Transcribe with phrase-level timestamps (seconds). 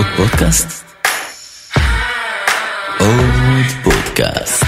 [0.00, 0.84] עוד פודקאסט?
[2.98, 4.64] עוד פודקאסט.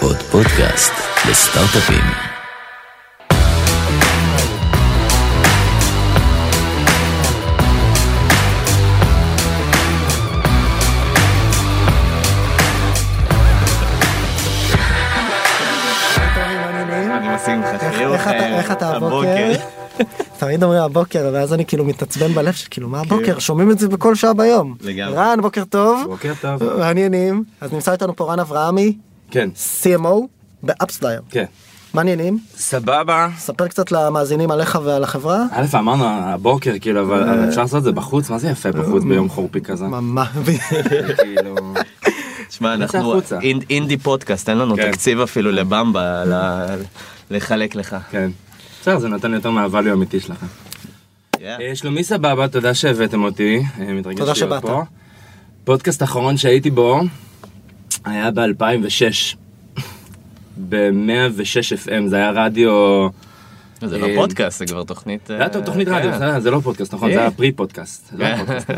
[0.00, 0.92] עוד פודקאסט
[1.30, 2.04] לסטארט-אפים.
[18.58, 19.77] איך אתה הבוקר?
[20.38, 24.14] תמיד אומרים הבוקר ואז אני כאילו מתעצבן בלב שכאילו מה הבוקר שומעים את זה בכל
[24.14, 24.74] שעה ביום.
[24.80, 25.16] לגמרי.
[25.16, 26.04] רן בוקר טוב.
[26.06, 26.78] בוקר טוב.
[26.78, 28.96] מעניינים אז נמצא איתנו פה רן אברהמי
[29.30, 29.48] כן,
[29.82, 30.14] CMO
[30.62, 31.20] באפספלייר.
[31.30, 31.44] כן.
[31.94, 33.28] מעניינים סבבה.
[33.38, 35.44] ספר קצת למאזינים עליך ועל החברה.
[35.52, 39.04] א' אמרנו הבוקר כאילו אבל אבל אפשר לעשות את זה בחוץ מה זה יפה בחוץ
[39.04, 39.84] ביום חורפי כזה.
[39.84, 40.28] ממש.
[41.16, 41.54] כאילו.
[42.50, 43.20] שמע, נצא אנחנו
[43.70, 44.90] אינדי פודקאסט, אין לנו כן.
[44.90, 46.24] תקציב אפילו לבמבה
[47.30, 47.96] לחלק לך.
[48.10, 48.30] כן.
[48.80, 50.46] בסדר זה נותן יותר מהvalue האמיתי שלכם.
[51.42, 53.62] אה, שלומי סבבה תודה שהבאתם אותי.
[53.80, 54.62] אה, מתרגש תודה להיות שבאת.
[54.62, 54.82] פה.
[55.64, 57.00] פודקאסט אחרון שהייתי בו
[58.04, 59.36] היה ב-2006.
[60.68, 62.70] ב-106 FM זה היה רדיו.
[63.82, 65.20] זה לא אה, פודקאסט, זה כבר תוכנית...
[65.26, 65.94] זה היה אה, תוכנית כן.
[65.94, 67.08] רדיו, זה- זה לא פודקאסט, נכון?
[67.08, 67.14] כן.
[67.14, 68.12] זה היה פרי פודקאסט.
[68.12, 68.36] לא כן.
[68.46, 68.70] פודקאסט.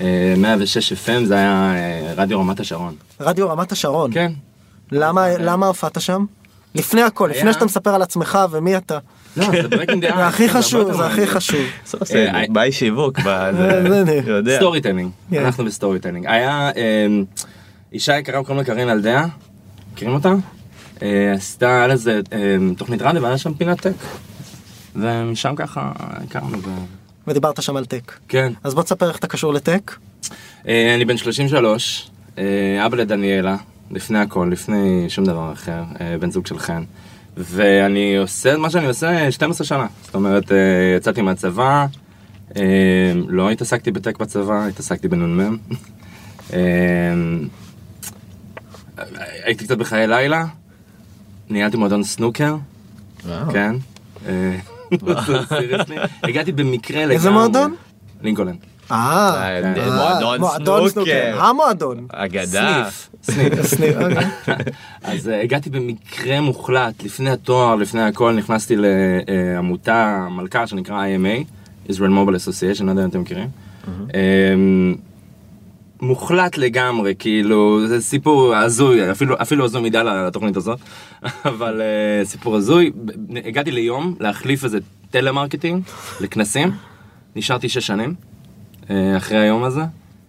[0.00, 2.94] אה, 106 FM זה היה אה, רדיו רמת השרון.
[3.20, 4.12] רדיו רמת השרון.
[4.12, 4.32] כן.
[4.92, 6.24] למה הופעת שם?
[6.74, 8.98] לפני הכל לפני שאתה מספר על עצמך ומי אתה.
[9.36, 9.46] לא,
[10.00, 11.60] זה הכי חשוב זה הכי חשוב.
[11.86, 13.18] סוף אה, ביי שיווק.
[14.56, 15.44] storytelling, כן.
[15.44, 16.26] אנחנו בסטורי טיילינג.
[16.26, 17.06] היה אה,
[17.92, 19.26] אישה יקרה קוראים לה קרין אלדיה,
[19.92, 20.34] מכירים אותה?
[21.02, 23.92] אה, עשתה על איזה אה, תוכנית רדיו והיה שם פינת tech.
[24.96, 26.58] ומשם ככה הכרנו.
[27.26, 28.12] ודיברת שם על טק.
[28.28, 28.52] כן.
[28.64, 29.96] אז בוא תספר איך אתה קשור לטק.
[30.68, 33.56] אה, אני בן 33, אה, אבא לדניאלה,
[33.92, 36.82] לפני הכל, לפני שום דבר אחר, אה, בן זוג של חן.
[37.36, 39.86] ואני עושה את מה שאני עושה 12 שנה.
[40.04, 40.56] זאת אומרת, אה,
[40.96, 41.86] יצאתי מהצבא,
[42.56, 45.56] אה, לא התעסקתי בטק בצבא, התעסקתי בנ"מ.
[46.52, 46.58] אה,
[49.44, 50.44] הייתי קצת בחיי לילה,
[51.50, 52.56] ניהלתי מועדון סנוקר.
[53.52, 53.76] כן.
[54.28, 54.56] אה.
[56.22, 57.14] הגעתי במקרה לגמרי.
[57.14, 57.74] איזה מועדון?
[58.22, 58.56] לינקולן.
[58.90, 61.42] אה, אה, אה, מועדון מועדון סנוקר.
[61.42, 62.06] המועדון.
[62.12, 62.88] אגדה.
[63.22, 63.66] סניף.
[63.66, 64.56] סניף, אוקיי.
[65.02, 71.44] אז הגעתי במקרה מוחלט, לפני התואר, לפני הכל, נכנסתי לעמותה, מלכה שנקרא IMA,
[71.90, 73.48] Israel Mobile Association, לא יודע אם אתם מכירים.
[73.84, 74.12] Um,
[76.00, 80.78] מוחלט לגמרי, כאילו, זה סיפור הזוי, אפילו, אפילו הזוי מדי לתוכנית הזאת,
[81.44, 82.92] אבל אה, סיפור הזוי.
[83.44, 84.78] הגעתי ליום להחליף איזה
[85.10, 85.82] טלמרקטינג
[86.20, 86.70] לכנסים,
[87.36, 88.14] נשארתי שש שנים
[88.90, 89.82] אחרי היום הזה.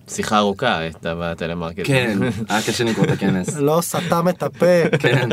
[0.07, 1.81] שיחה ארוכה הייתה בטלמרקט.
[1.83, 2.17] כן,
[2.49, 3.57] היה קשה לקרוא את הכנס.
[3.69, 4.89] לא סתם את הפה.
[4.99, 5.29] כן.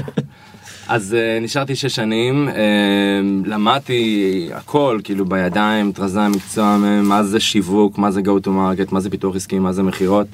[0.88, 2.52] אז אה, נשארתי שש שנים, אה,
[3.48, 8.92] למדתי הכל, כאילו בידיים, את רזי המקצוע, מה זה שיווק, מה זה go to market,
[8.92, 10.26] מה זה פיתוח עסקי, מה זה מכירות,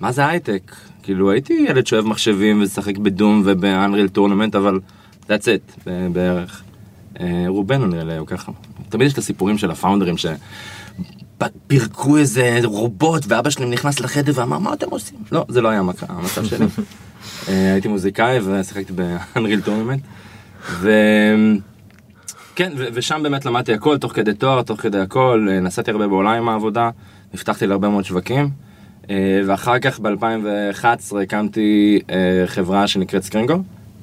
[0.00, 0.72] מה זה הייטק.
[1.02, 4.80] כאילו הייתי ילד שאוהב מחשבים ומשחק בדום וב Unreal Tournament, אבל
[5.22, 6.62] that's it בערך.
[7.14, 8.52] אה, רובנו נראה לי ככה.
[8.88, 10.26] תמיד יש את הסיפורים של הפאונדרים ש...
[11.66, 15.18] פירקו איזה רובוט ואבא שלי נכנס לחדר ואמר מה אתם עושים?
[15.32, 16.66] לא, זה לא היה המצב שלי.
[17.48, 20.02] אה, הייתי מוזיקאי ושיחקתי ב Unreal Tournament.
[20.70, 20.90] ו...
[22.56, 26.08] כן, ו- ושם באמת למדתי הכל, תוך כדי תואר, תוך כדי הכל, אה, נסעתי הרבה
[26.08, 26.90] בעולם עם העבודה,
[27.34, 28.50] נפתחתי להרבה מאוד שווקים,
[29.10, 32.00] אה, ואחר כך ב-2011 הקמתי
[32.46, 33.54] חברה שנקראת סקרינגו,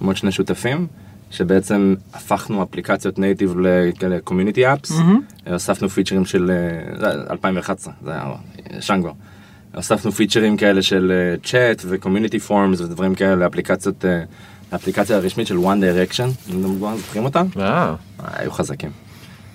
[0.02, 0.88] עם עוד שני שותפים,
[1.34, 4.92] שבעצם הפכנו אפליקציות native לכאלה community apps,
[5.52, 8.32] הוספנו פיצ'רים של, אה, זה 2011, זה היה
[8.78, 9.12] ישן כבר.
[9.76, 11.12] הוספנו פיצ'רים כאלה של
[11.44, 14.24] צ'אט ו community forums ודברים כאלה, אפליקציות, אה,
[14.72, 17.44] האפליקציה הרשמית של one direction, אם אתם זוכרים אותה?
[18.24, 18.90] היו חזקים.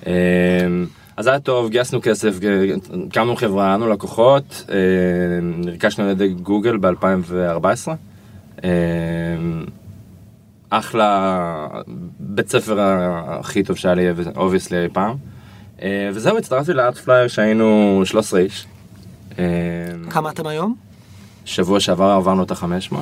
[0.07, 0.13] אמ,
[1.17, 2.35] אז היה טוב, גייסנו כסף,
[3.07, 4.75] הקמנו חברה, היה לנו לקוחות, אמ,
[5.65, 7.89] נרכשנו על ידי גוגל ב-2014.
[10.71, 11.69] אחלה
[12.21, 12.79] בית ספר
[13.29, 14.07] הכי טוב שהיה לי,
[14.37, 15.17] obviously אי פעם.
[15.83, 18.67] אה, וזהו, הצטרפתי לאפספלייר שהיינו 13 איש.
[19.39, 19.45] אמ,
[20.11, 20.75] כמה אתם היום?
[21.45, 22.95] שבוע שעבר עברנו את ה-500.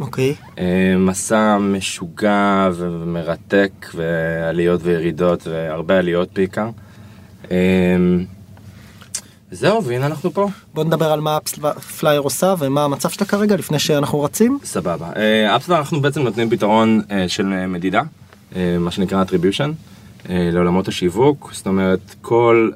[0.00, 0.34] אוקיי.
[0.58, 6.68] אה, מסע משוגע ומרתק ועליות וירידות והרבה עליות בעיקר.
[9.52, 10.48] אה, זהו והנה אנחנו פה.
[10.74, 11.38] בוא נדבר על מה
[11.98, 14.58] אפספלייר עושה ומה המצב שלה כרגע לפני שאנחנו רצים.
[14.64, 15.10] סבבה.
[15.56, 18.02] אפספלייר אנחנו בעצם נותנים פתרון אה, של אה, מדידה,
[18.56, 19.70] אה, מה שנקרא attribution,
[20.30, 22.70] אה, לעולמות השיווק, זאת אומרת כל,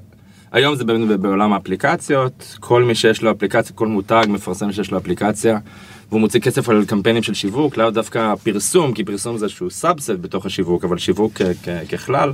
[0.53, 0.85] היום זה
[1.17, 5.59] בעולם האפליקציות, כל מי שיש לו אפליקציה, כל מותג מפרסם שיש לו אפליקציה,
[6.09, 10.11] והוא מוציא כסף על קמפיינים של שיווק, לאו דווקא פרסום, כי פרסום זה איזשהו subset
[10.21, 12.33] בתוך השיווק, אבל שיווק כ- כ- ככלל.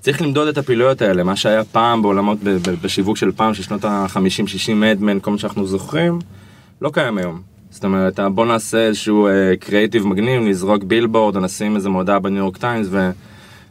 [0.00, 2.38] צריך למדוד את הפעילויות האלה, מה שהיה פעם בעולמות,
[2.82, 4.18] בשיווק של פעם, של שנות ה-50-60
[4.74, 6.18] Mad Men, כל מה שאנחנו זוכרים,
[6.82, 7.40] לא קיים היום.
[7.70, 9.28] זאת אומרת, בוא נעשה איזשהו
[9.60, 12.88] קריאיטיב מגניב, נזרוק בילבורד, או נשים איזה מודעה בניו יורק טיימס,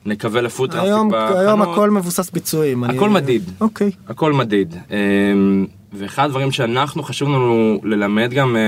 [0.05, 1.37] ונקווה ל foot traffic בחנות.
[1.37, 2.83] היום הכל מבוסס ביצועים.
[2.83, 3.43] אני- הכל מדיד.
[3.61, 3.91] אוקיי.
[4.07, 4.75] הכל מדיד.
[4.91, 8.61] אמ, ואחד הדברים שאנחנו חשוב לנו ללמד גם, אה,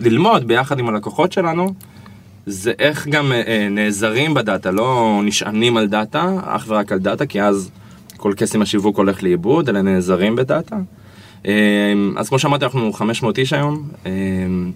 [0.00, 1.74] ללמוד ביחד עם הלקוחות שלנו,
[2.46, 7.26] זה איך גם אה, אה, נעזרים בדאטה, לא נשענים על דאטה, אך ורק על דאטה,
[7.26, 7.70] כי אז
[8.16, 10.76] כל קסם השיווק הולך לאיבוד, אלא נעזרים בדאטה.
[11.44, 14.72] אמ, אז כמו שאמרתי, אנחנו 500 איש היום, אמ,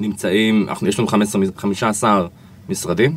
[0.00, 2.26] נמצאים, אנחנו, יש לנו 15, 15
[2.68, 3.16] משרדים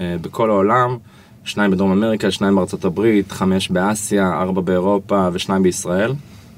[0.00, 0.96] אה, בכל העולם,
[1.44, 6.12] שניים בדרום אמריקה, שניים בארצות הברית, חמש באסיה, ארבע באירופה ושניים בישראל,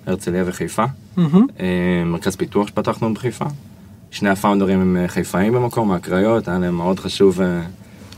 [0.06, 0.84] הרצליה וחיפה.
[1.16, 1.46] מהמם.
[1.60, 3.44] אה, מרכז פיתוח שפתחנו בחיפה.
[4.14, 7.40] שני הפאונדרים הם אה, חיפאים במקום, מהקריות, היה להם מאוד חשוב.
[7.40, 7.60] אה,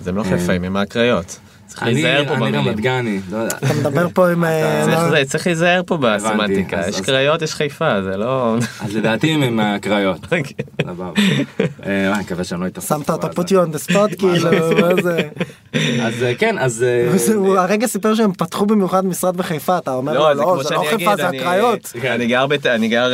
[0.00, 1.38] אז הם לא אה, חיפאים, הם מהקריות.
[1.76, 2.61] צריך אני להיזהר פה אני במילים.
[2.69, 3.46] רמת גני, לא.
[3.46, 4.44] אתה מדבר פה עם...
[4.44, 8.56] אה, צריך מה- זה- צריך להיזהר פה בסמנטיקה, אז- יש קריות, יש חיפה, זה לא...
[8.81, 10.26] אז לדעתי הם מהקריות.
[10.82, 11.11] סבבה.
[11.87, 12.88] אה, אני מקווה שאני לא אתפס.
[12.88, 14.50] שמת אותו put you on the spot כאילו
[14.81, 15.20] מה זה
[16.02, 16.84] אז אה, כן, אז...
[17.34, 20.62] הוא הרגע סיפר שהם פתחו במיוחד משרד בחיפה אתה אומר לא, לו זה לא כמו
[20.62, 21.93] זה שאני לא אגיד, חיפה זה אני- הקריות.
[22.05, 23.11] אני גר, אני גר,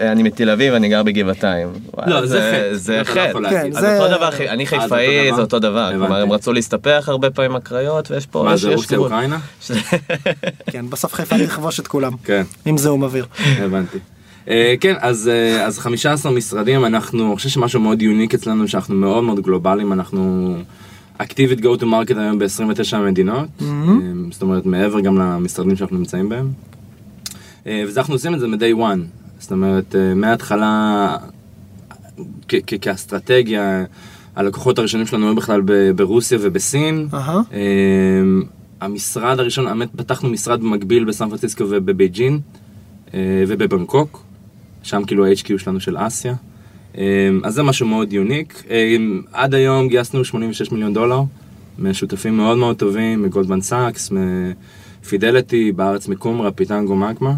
[0.00, 1.68] אני מתל אביב, אני גר בגבעתיים.
[2.06, 2.74] לא, זה חטא.
[2.74, 3.50] זה לא חטא.
[3.50, 5.90] כן, אז זה- אותו דבר, אני חיפאי, זה אותו דבר.
[5.92, 8.98] כלומר, הם רצו להסתפח הרבה פעמים הקריות, ויש פה, מה זה רוסיה.
[8.98, 9.38] אוקראינה?
[10.72, 12.42] כן בסוף חיפה תכבוש את כולם כן.
[12.64, 13.26] עם זיהום אוויר.
[13.58, 13.98] הבנתי.
[14.48, 18.94] אה, כן, אז, אה, אז 15 משרדים, אנחנו, אני חושב שמשהו מאוד יוניק אצלנו, שאנחנו
[18.94, 20.54] מאוד מאוד גלובליים, אנחנו
[21.18, 23.66] אקטיבית go to market היום ב-29 מדינות, אה,
[24.30, 26.50] זאת אומרת מעבר גם למשרדים שאנחנו נמצאים בהם.
[27.66, 28.98] וזה אנחנו עושים את זה מ-day one,
[29.38, 31.16] זאת אומרת מההתחלה
[32.48, 33.84] כ- כ- כאסטרטגיה,
[34.36, 35.62] הלקוחות הראשונים שלנו היו בכלל
[35.96, 37.08] ברוסיה ובסין.
[37.52, 38.42] אמ,
[38.80, 42.40] המשרד הראשון, האמת פתחנו משרד במקביל בסן פרנסיסקו ובבייג'ין
[43.14, 44.22] אה, ובבנקוק,
[44.82, 46.34] שם כאילו ה-HQ שלנו של אסיה.
[46.98, 47.02] אמ,
[47.44, 48.62] אז זה משהו מאוד יוניק.
[48.70, 51.22] אמ, עד היום גייסנו 86 מיליון דולר
[51.78, 54.12] משותפים מאוד מאוד טובים, מגולדמן סאקס,
[55.02, 57.34] מפידליטי, בארץ מקומרה, פיטנגו, מאגמה.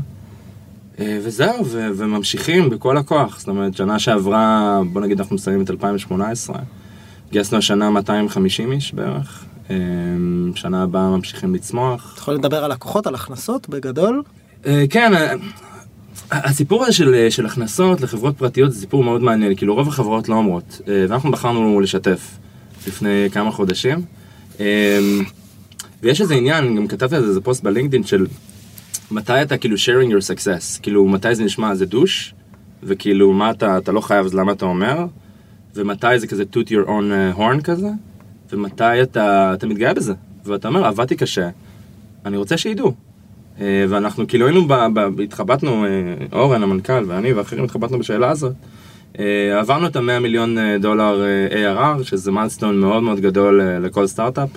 [1.00, 3.38] אה, וזהו, ו- וממשיכים בכל הכוח.
[3.38, 6.58] זאת אומרת, שנה שעברה, בוא נגיד אנחנו מסיימים את 2018,
[7.30, 9.44] גייסנו השנה 250 איש בערך.
[9.70, 9.76] אה,
[10.54, 12.12] שנה הבאה ממשיכים לצמוח.
[12.12, 14.22] אתה יכול לדבר על לקוחות על הכנסות בגדול
[14.66, 15.34] אה, כן, אה,
[16.30, 20.34] הסיפור הזה של, של הכנסות לחברות פרטיות זה סיפור מאוד מעניין, כאילו רוב החברות לא
[20.34, 22.38] אומרות, ואנחנו בחרנו לשתף
[22.86, 24.04] לפני כמה חודשים.
[26.02, 28.26] ויש איזה עניין, גם כתבתי על זה איזה פוסט בלינקדאין של
[29.10, 32.34] מתי אתה כאילו sharing your success, כאילו מתי זה נשמע זה דוש,
[32.82, 35.06] וכאילו מה אתה, אתה לא חייב אז למה אתה אומר,
[35.76, 36.90] ומתי זה כזה toot your own
[37.36, 37.88] uh, horn כזה,
[38.52, 40.14] ומתי אתה, אתה מתגאה בזה,
[40.44, 41.48] ואתה אומר עבדתי קשה,
[42.26, 42.92] אני רוצה שידעו.
[43.60, 45.88] אה, ואנחנו כאילו היינו, ב, ב, התחבטנו, אה,
[46.32, 48.52] אורן המנכ"ל ואני ואחרים התחבטנו בשאלה הזאת.
[49.18, 53.78] אה, עברנו את ה-100 מיליון אה, דולר אה, ARR, שזה milestone מאוד מאוד גדול אה,
[53.78, 54.48] לכל סטארט-אפ,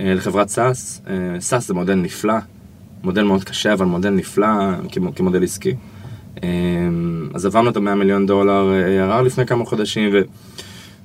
[0.00, 1.02] אה, לחברת SaaS.
[1.40, 2.34] SaaS זה מודל נפלא,
[3.04, 4.46] מודל מאוד קשה, אבל מודל נפלא
[4.92, 5.74] כמו- כמודל עסקי.
[6.44, 6.48] אה,
[7.34, 10.20] אז עברנו את ה-100 מיליון דולר אה, ARR לפני כמה חודשים, ו...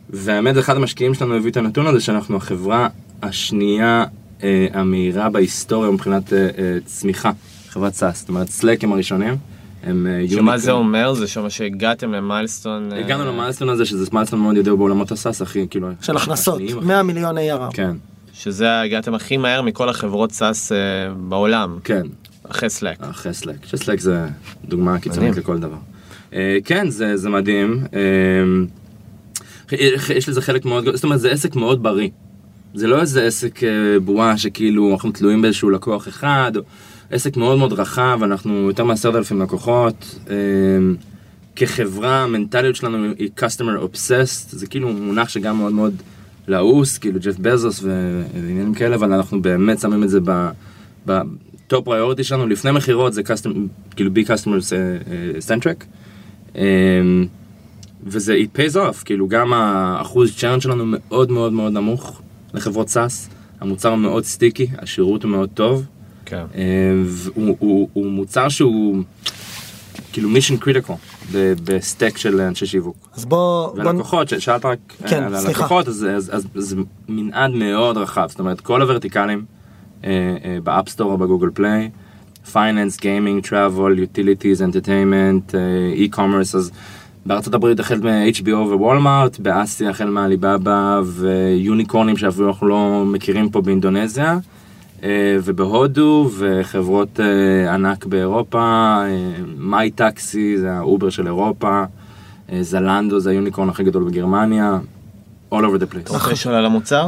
[0.10, 2.88] והאמת, אחד המשקיעים שלנו הביא את הנתון הזה שאנחנו החברה
[3.22, 4.06] השנייה
[4.44, 7.32] אה, המהירה בהיסטוריה מבחינת אה, אה, צמיחה,
[7.70, 9.38] חברת SaaS, זאת אומרת סלאק הם הראשונים,
[9.84, 10.58] הם אה, שמה.
[10.58, 11.14] זה אומר?
[11.14, 12.94] זה שמה שהגעתם ל milestone...
[12.94, 15.88] אה, הגענו ל milestone הזה שזה milestone מאוד ידוע בעולמות ה SaaS, הכי כאילו...
[16.02, 17.74] של הכנסות השניים, 100 מיליון ARR.
[17.74, 17.96] כן,
[18.34, 20.78] שזה הגעתם הכי מהר מכל החברות SaaS אה,
[21.18, 22.04] בעולם, כן,
[22.52, 23.02] אחרי סלאק.
[23.02, 24.28] אחרי סלאק, שסלאק זה
[24.66, 25.38] דוגמה קיצונית.
[25.38, 25.78] לכל דבר.
[26.34, 27.84] אה, כן, זה, זה מדהים.
[27.94, 28.00] אה,
[30.16, 32.10] יש לזה חלק מאוד, זאת אומרת זה עסק מאוד בריא.
[32.74, 36.62] זה לא איזה עסק אה, בועה שכאילו אנחנו תלויים באיזשהו לקוח אחד, או
[37.12, 40.16] עסק מאוד מאוד רחב, אנחנו יותר מעשרת אלפים לקוחות.
[40.30, 40.36] אה,
[41.56, 45.94] כחברה המנטליות שלנו היא customer obsessed, זה כאילו מונח שגם מאוד מאוד
[46.48, 50.20] לעוס, כאילו ג'ף בזוס ועניינים כאלה, אבל אנחנו באמת שמים את זה
[51.68, 53.50] בטופ פריוריטי שלנו, לפני מכירות זה custom,
[53.96, 54.62] כאילו בי customer
[55.48, 55.86] centric.
[56.56, 57.28] אמ,
[58.04, 62.22] וזה it pays off, כאילו גם האחוז צ'רן שלנו מאוד מאוד מאוד נמוך
[62.54, 63.30] לחברות סאס,
[63.62, 65.86] המוצר מאוד sticky, השירות הוא מאוד טוב,
[66.26, 66.46] כן.
[66.56, 69.04] אמ, והוא הוא, הוא מוצר שהוא
[70.14, 70.30] כאילו
[70.62, 70.94] critical
[71.32, 73.10] ב- ב stack של אנשי שיווק.
[73.14, 75.62] אז בוא בוא ולקוחות, ששאלת רק כן, על סליחה.
[75.64, 76.76] הלקוחות, אז, אז, אז, אז זה
[77.10, 79.55] מנעד מאוד רחב, זאת אומרת כל הוורטיקלים אה, אה,
[80.64, 81.90] ב App Store או בגוגל פליי,
[82.52, 85.56] finance, גיימינג, travel, utilities, entertainment,
[85.94, 86.72] e-commerce, אז
[87.26, 94.38] בארצות הברית החל מ-HBO ווולמארט, באסיה החל מעליבאבא ויוניקורנים שאפילו אנחנו לא מכירים פה באינדונזיה,
[95.04, 101.84] אה, ובהודו, וחברות אה, ענק באירופה, אה, mytaxi זה האובר של אירופה,
[102.52, 104.80] אה, זלנדו זה ה unicorn הכי גדול בגרמניה,
[105.54, 106.00] all over the place.
[106.04, 107.08] אתה רוצה לשאול על המוצר?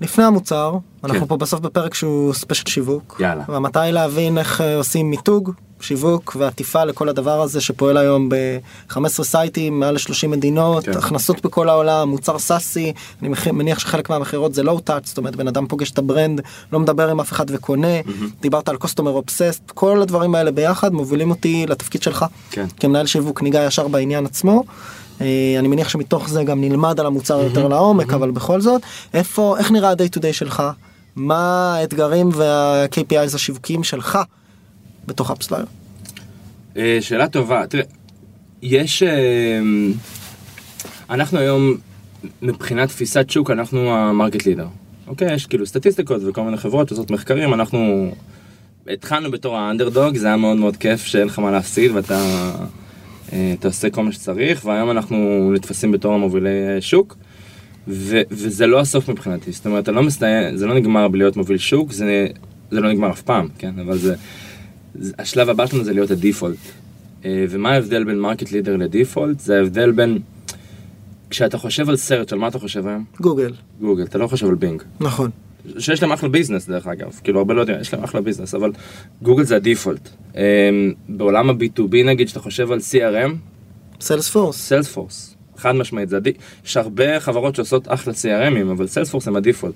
[0.00, 1.26] לפני המוצר, אנחנו כן.
[1.26, 3.20] פה בסוף בפרק שהוא special שיווק.
[3.20, 3.44] יאללה.
[3.74, 9.80] היא להבין איך אה, עושים מיתוג, שיווק ועטיפה לכל הדבר הזה שפועל היום ב-15 סייטים,
[9.80, 10.98] מעל ל-30 מדינות, כן.
[10.98, 15.36] הכנסות בכל העולם, מוצר SaaS י, אני מניח שחלק מהמכירות זה low touch, זאת אומרת
[15.36, 16.40] בן אדם פוגש את ה brand,
[16.72, 18.00] לא מדבר עם אף אחד וקונה,
[18.40, 22.24] דיברת על customer obsessed, כל הדברים האלה ביחד מובילים אותי לתפקיד שלך.
[22.50, 22.66] כן.
[22.80, 24.64] כמנהל שיווק ניגע ישר בעניין עצמו.
[25.20, 28.82] אה, אני מניח שמתוך זה גם נלמד על המוצר יותר לעומק, אבל בכל זאת,
[29.14, 30.62] איפה, איך נראה ה-day to day שלך?
[31.16, 34.18] מה האתגרים וה-KPIs השיווקיים שלך
[35.06, 35.66] בתוך אפספלייר?
[36.76, 37.84] אה, שאלה טובה, תראה,
[38.62, 39.02] יש...
[39.02, 39.60] אה,
[41.10, 41.74] אנחנו היום,
[42.42, 44.66] מבחינת תפיסת שוק, אנחנו המרקט לידר.
[45.06, 48.10] אוקיי, יש כאילו סטטיסטיקות וכל מיני חברות שעושות מחקרים, אנחנו
[48.86, 52.50] התחלנו בתור האנדרדוג, זה היה מאוד מאוד כיף שאין לך מה להפסיד ואתה
[53.34, 56.50] אה, אתה עושה כל מה שצריך, והיום אנחנו נתפסים בתור המובילי
[56.80, 57.16] שוק.
[57.88, 61.92] ו- וזה לא הסוף מבחינתי, זאת אומרת, לא מסתיים, זה לא נגמר בלהיות מוביל שוק,
[61.92, 62.26] זה,
[62.70, 64.14] זה לא נגמר אף פעם, כן, אבל זה,
[64.94, 66.56] זה, השלב הבא שלנו זה להיות ה default.
[67.24, 69.40] אה, ומה ההבדל בין market leader ל default?
[69.40, 70.18] זה ההבדל בין,
[71.30, 73.04] כשאתה חושב על search, על מה אתה חושב היום?
[73.20, 74.82] גוגל, גוגל, אתה לא חושב על בינג.
[75.00, 75.30] נכון.
[75.78, 78.72] שיש להם אחלה business דרך אגב, כאילו הרבה לא יודעים, יש להם אחלה business, אבל
[79.22, 80.08] גוגל זה ה default.
[80.36, 80.42] אה,
[81.08, 83.30] בעולם ה-B2B נגיד, שאתה חושב על CRM,
[84.00, 84.56] סיילספורס.
[84.68, 86.32] סיילספורס, חד משמעית, זה הדי...
[86.66, 89.74] יש הרבה חברות שעושות אחלה CRMים, אבל סיילספורס הם ה default.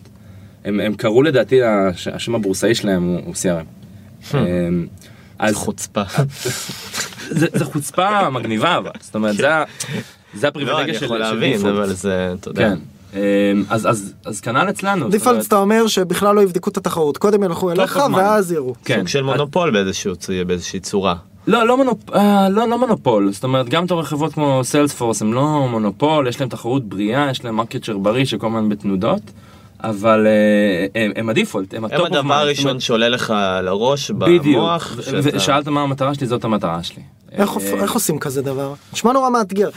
[0.64, 4.34] הם, הם קראו לדעתי, הש- השם הבורסאי שלהם הוא, הוא CRM.
[4.36, 4.86] אמ,
[5.38, 6.02] אז חוצפה.
[7.30, 9.64] זה, זה חוצפה מגניבה, אבל, זאת אומרת, זה, ה-
[10.34, 11.74] זה לא, הפריבילגיה אני של יכול של להבין, דיפולט.
[11.74, 12.68] אבל זה, אתה יודע.
[12.70, 12.78] כן.
[13.14, 13.20] אמ,
[13.70, 15.08] אז, אז, אז כנ"ל אצלנו.
[15.26, 18.00] אומרת, אתה אומר שבכלל לא יבדקו את התחרות, קודם ילכו אליך.
[18.16, 18.74] ואז יראו.
[18.84, 18.98] כן.
[18.98, 19.70] סוג של מונופול
[20.44, 21.14] באיזושהי צורה.
[21.46, 22.10] לא, לא, מונופ...
[22.14, 26.40] אה, לא, לא מונופול, זאת אומרת גם בתור חברות כמו סיילספורס הם לא מונופול, יש
[26.40, 29.20] להם תחרות בריאה, יש להם מרקט שר בריא שכל הזמן בתנודות,
[29.80, 34.96] אבל אה, הם, הם הדיפולט, הם הדבר הראשון שעולה לך לראש בדיוק, במוח.
[35.02, 37.02] שאתה- ושאלת מה המטרה שלי, זאת המטרה שלי.
[37.32, 38.74] איך, אה, איך עושים כזה דבר?
[38.92, 39.70] נשמע נורא מאתגר.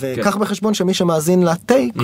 [0.00, 1.94] וקח בחשבון שמי שמאזין לטייק.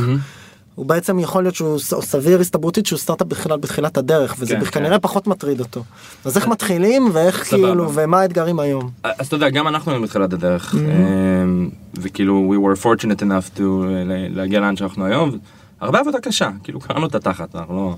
[0.76, 4.98] הוא בעצם יכול להיות שהוא סביר הסתברותית שהוא סטארט-אפ בכלל בתחילת הדרך, וזה כן, כנראה
[4.98, 5.84] פחות מטריד אותו.
[6.24, 7.66] אז איך מתחילים ואיך סבבה.
[7.66, 8.90] כאילו, ומה האתגרים היום?
[9.04, 13.60] אז אתה יודע, גם אנחנו היינו בתחילת הדרך, אמ, וכאילו we were fortunate enough to
[13.60, 15.38] אה, להגיע לאן שאנחנו היום,
[15.80, 17.94] הרבה עבודה קשה, כאילו קראנו את התחת, אנחנו לא...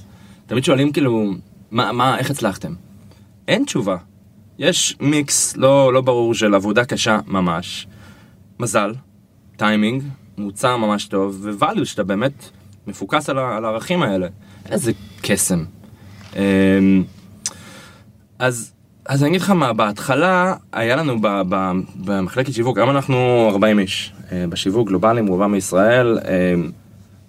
[0.47, 1.33] תמיד שואלים כאילו,
[1.71, 2.73] מה, מה, איך הצלחתם?
[3.49, 3.97] אין תשובה.
[4.59, 7.87] יש מיקס לא, לא ברור של עבודה קשה ממש,
[8.61, 8.95] מזל,
[9.57, 10.03] טיימינג,
[10.39, 12.51] מוצר ממש טוב, וvalue שאתה באמת
[12.87, 14.29] מפוקס על, על הערכים האלה.
[14.71, 15.65] איזה קסם.
[16.37, 17.05] אמ,
[18.39, 18.73] אז,
[19.07, 21.73] אז אני אגיד לך מה, בהתחלה היה לנו ב, ב,
[22.05, 26.19] במחלקת שיווק, היום אנחנו 40 איש אה, בשיווק גלובליים, רובם מישראל.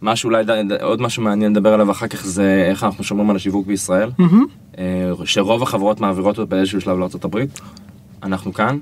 [0.01, 0.44] מה שאולי
[0.82, 4.10] עוד משהו מעניין לדבר עליו אחר כך זה איך אנחנו שומרים על השיווק בישראל.
[4.77, 7.38] אה, שרוב החברות מעבירות אותו באיזשהו שלב לארה"ב.
[8.24, 8.77] אנחנו כאן.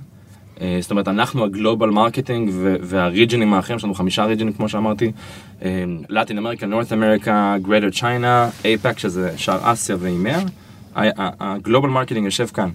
[0.62, 5.12] אה, זאת אומרת, אנחנו ה global marketing והריג'נים האחרים, יש לנו חמישה ריג'נים כמו שאמרתי,
[6.10, 10.40] Latin America, North America, Greater China, APAC שזה שאר אסיה ו EMEA,
[10.96, 12.70] ה global marketing יושב כאן.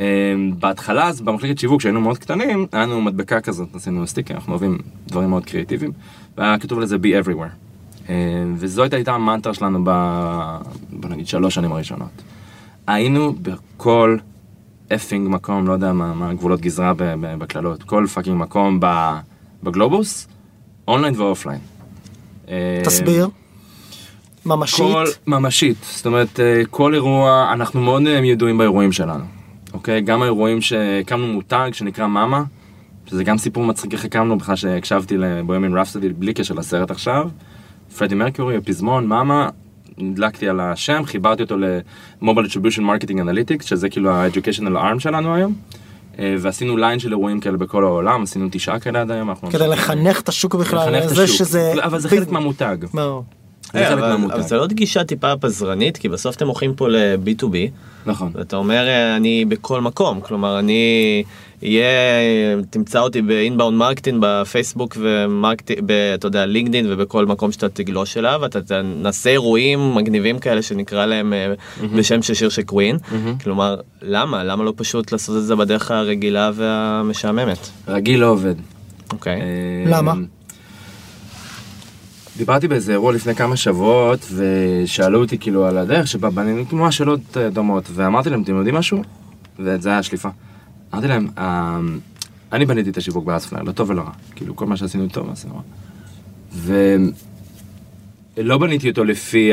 [0.00, 4.52] אה, בהתחלה אז במחלקת שיווק שהיינו מאוד קטנים, היה לנו מדבקה כזאת, עשינו sticker, אנחנו
[4.52, 5.92] אוהבים דברים מאוד קריאטיביים,
[6.38, 7.54] והיה כתוב לזה be everywhere.
[8.08, 8.14] אה,
[8.56, 9.90] וזאת הייתה המנטרה שלנו ב...
[10.90, 12.22] בוא נגיד שלוש שנים הראשונות.
[12.86, 14.16] היינו בכל
[14.94, 16.92] effing מקום, לא יודע מה, מה הגבולות גזרה
[17.38, 18.80] בקללות, כל fucking מקום
[19.62, 20.28] בגלובוס,
[20.88, 21.60] אונליין ואופליין.
[22.48, 23.28] אה, תסביר.
[24.46, 24.78] ממשית.
[24.78, 29.24] כל, ממשית, זאת אומרת, אה, כל אירוע, אנחנו מאוד ידועים באירועים שלנו,
[29.72, 30.00] אוקיי?
[30.00, 32.42] גם האירועים שהקמנו מותג שנקרא מאמה,
[33.10, 37.28] שזה גם סיפור מצחיק איך הקמנו, בכלל שהקשבתי לבוימין רפסטי בלי קשר לסרט עכשיו,
[37.98, 39.48] פרדי מרקיורי, הפזמון, מאמה,
[39.98, 45.54] נדלקתי על השם, חיברתי אותו ל-Mobile Attribution Marketing Analytics, שזה כאילו ה-Educational Arm שלנו היום,
[46.18, 49.34] אה, ועשינו ליין של אירועים כאלה בכל העולם, עשינו תשעה כאלה עד היום.
[49.34, 49.68] כדי.
[49.68, 51.36] לחנך את השוק בכלל, לחנך את זה השוק.
[51.36, 51.72] שזה...
[51.82, 52.30] אבל זה חלק.
[52.30, 52.76] מהמותג.
[52.94, 53.24] ברור.
[54.34, 57.54] אבל- זה לא גישה טיפה פזרנית, כי בסוף אתם מוכרים פה ל-B2B,
[58.06, 58.30] נכון.
[58.34, 61.22] ואתה אומר אה, אני בכל מקום, כלומר אני
[61.62, 61.86] יהיה,
[62.70, 65.80] תמצא אותי ב inbound marketing בפייסבוק ו marketing,
[66.14, 71.32] אתה יודע, לינקדאין ובכל מקום שאתה תגלוש אליו, אתה תנסה אירועים מגניבים כאלה שנקרא להם
[71.32, 71.52] אה,
[71.96, 72.96] בשם של שיר של קווין,
[73.44, 74.44] כלומר למה?
[74.44, 77.58] למה לא פשוט לעשות את זה בדרך הרגילה והמשעממת?
[77.88, 78.54] רגיל לא עובד.
[79.12, 79.40] אוקיי.
[79.40, 79.44] אה,
[79.86, 80.14] למה?
[82.38, 87.36] דיברתי באיזה אירוע לפני כמה שבועות, ושאלו אותי כאילו על הדרך שבה בנינו ממש שאלות
[87.36, 89.02] אה, דומות, ואמרתי להם, אתם יודעים משהו?
[89.58, 90.28] וזה היה השליפה.
[90.94, 91.78] אמרתי להם, "אה,
[92.52, 94.10] אני בניתי את השיווק באפספלייר, לא טוב ולא רע.
[94.36, 95.60] כאילו, כל מה שעשינו טוב, עשינו רע.
[98.36, 99.52] ולא בניתי אותו לפי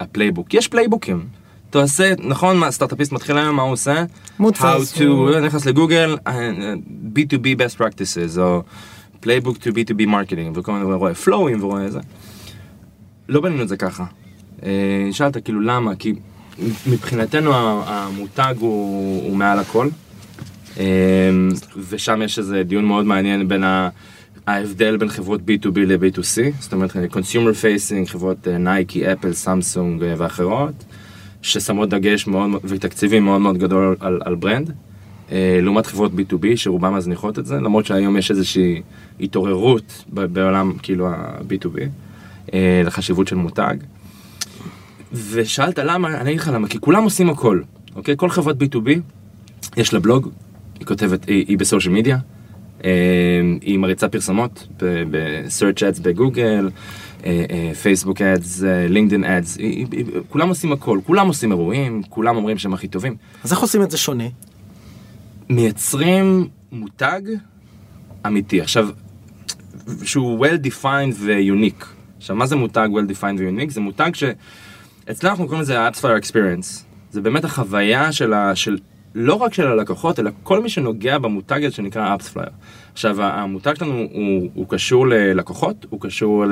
[0.00, 0.54] ה playbook.
[0.54, 1.24] יש playbookים.
[1.70, 4.04] אתה עושה, נכון, מה, סטארט-אפיסט מתחיל היום, מה הוא עושה?
[4.40, 4.64] Mood How
[4.98, 5.00] to,
[5.42, 6.50] נכנס לגוגל, אה,
[7.16, 8.62] B2B best practices, או
[9.20, 12.00] playbook to B2B marketing, וכל מיני, ורואה flowים ורואה זה.
[13.28, 14.04] לא בנינו את זה ככה.
[14.62, 16.14] אה, שאלת כאילו למה, כי
[16.86, 17.50] מבחינתנו
[17.86, 19.88] המותג הוא, הוא מעל הכל.
[20.78, 21.30] אה,
[21.88, 23.88] ושם יש איזה דיון מאוד מעניין בין ה...
[24.46, 30.84] ההבדל בין חברות B2B ל-B2C, זאת אומרת consumer facing, חברות אה, נייקי, אפל, סמסונג ואחרות,
[31.42, 34.72] ששמות דגש מאוד ותקציבים מאוד מאוד גדול על, על ברנד,
[35.62, 38.82] לעומת חברות B2B שרובן מזניחות את זה, למרות שהיום יש איזושהי
[39.20, 41.80] התעוררות בעולם כאילו ה-B2B
[42.54, 43.74] אה, לחשיבות של מותג.
[45.12, 47.60] ושאלת למה, אני אגיד לך למה, כי כולם עושים הכל,
[47.96, 48.14] אוקיי?
[48.16, 48.88] כל חברת B2B,
[49.76, 50.28] יש לה בלוג,
[50.78, 52.18] היא כותבת, היא, היא בסושיאל מדיה,
[52.84, 52.90] אה,
[53.60, 54.68] היא מריצה פרסומות
[55.10, 56.70] ב-search ads בגוגל,
[57.82, 59.24] פייסבוק ads, לינקדאין
[59.58, 59.86] היא-
[60.28, 63.16] כולם עושים הכל, כולם עושים אירועים, כולם אומרים שהם הכי טובים.
[63.44, 64.24] אז איך עושים את זה שונה?
[65.50, 67.20] מייצרים מותג
[68.26, 68.60] אמיתי.
[68.60, 68.88] עכשיו,
[70.02, 71.86] שהוא well defined ויוניק.
[72.18, 73.70] עכשיו, מה זה מותג well defined ויוניק?
[73.70, 74.24] זה מותג ש...
[75.10, 76.84] אצלנו אנחנו קוראים לזה AppsFlyer Experience.
[77.10, 78.56] זה באמת החוויה של, ה...
[78.56, 78.78] של
[79.14, 82.50] לא רק של הלקוחות, אלא כל מי שנוגע במותג הזה שנקרא AppsFlyer.
[82.92, 86.44] עכשיו, המותג שלנו הוא, הוא קשור ללקוחות, הוא קשור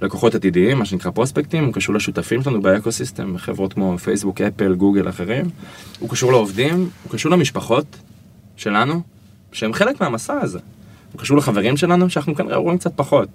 [0.00, 5.08] ללקוחות עתידיים, מה שנקרא פרוספקטים, הוא קשור לשותפים שלנו באקוסיסטם, חברות כמו פייסבוק, אפל, גוגל,
[5.08, 5.46] אחרים.
[5.98, 7.96] הוא קשור לעובדים, הוא קשור למשפחות
[8.56, 9.02] שלנו,
[9.52, 10.58] שהם חלק מהמסע הזה.
[11.12, 13.28] הוא קשור לחברים שלנו, שאנחנו כנראה רואים קצת פחות.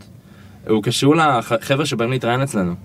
[0.68, 2.76] הוא קשור לחבר'ה שבאים להתראיין אצלנו.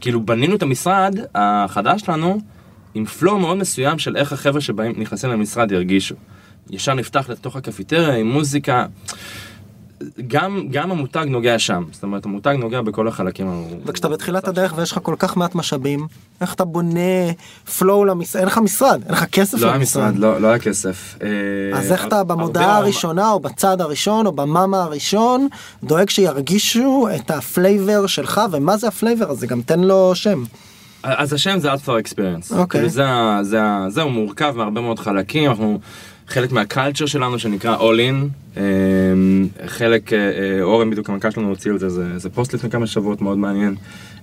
[0.00, 2.40] כאילו בנינו את המשרד החדש שלנו
[2.94, 6.14] עם פלואו מאוד מסוים של איך החבר'ה שבאים נכנסים למשרד ירגישו.
[6.70, 8.86] ישר נפתח לתוך הקפיטריה עם מוזיקה.
[10.26, 13.46] גם, גם המותג נוגע שם, זאת אומרת המותג נוגע בכל החלקים.
[13.86, 16.06] וכשאתה בתחילת הדרך ויש לך כל כך מעט משאבים,
[16.40, 17.30] איך אתה בונה
[17.78, 20.02] flow למשרד, אין לך משרד, אין לך כסף לא למשרד.
[20.10, 21.18] משרד, לא, לא היה כסף.
[21.22, 21.28] אה,
[21.78, 25.48] אז איך אתה הרבה במודעה מאוד- הראשונה או בצד הראשון או במאמה הראשון
[25.84, 30.42] דואג שירגישו את הפלייבר שלך ומה זה הפלייבר הזה גם תן לו שם.
[31.02, 32.54] אז השם זה Alpha Experience.
[32.56, 32.80] אוקיי.
[32.80, 33.04] כאילו זה,
[33.42, 35.78] זה, ה- זה הוא מורכב מהרבה מאוד חלקים, אנחנו
[36.28, 41.70] חלק מהקלצ'ר שלנו שנקרא All In, אמ, חלק, אה, אה, אורן בדיוק המנכ"ל שלנו הוציא
[41.70, 43.74] על זה, זה, זה פוסט לפני כמה שבועות מאוד מעניין.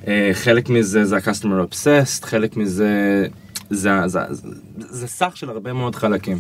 [0.08, 3.26] אה, חלק מזה זה ה-customer obsessed, חלק מזה
[3.70, 6.40] זה, זה, זה, זה סך של הרבה מאוד חלקים.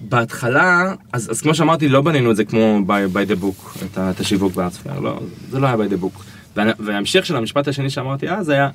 [0.00, 3.98] בהתחלה, אז, אז כמו שאמרתי, לא בנינו את זה כמו by, by the book, את,
[3.98, 6.22] את השיווק בארצפייר, לא, זה לא היה by the book.
[6.56, 8.68] וה- וההמשך של המשפט השני שאמרתי אז היה,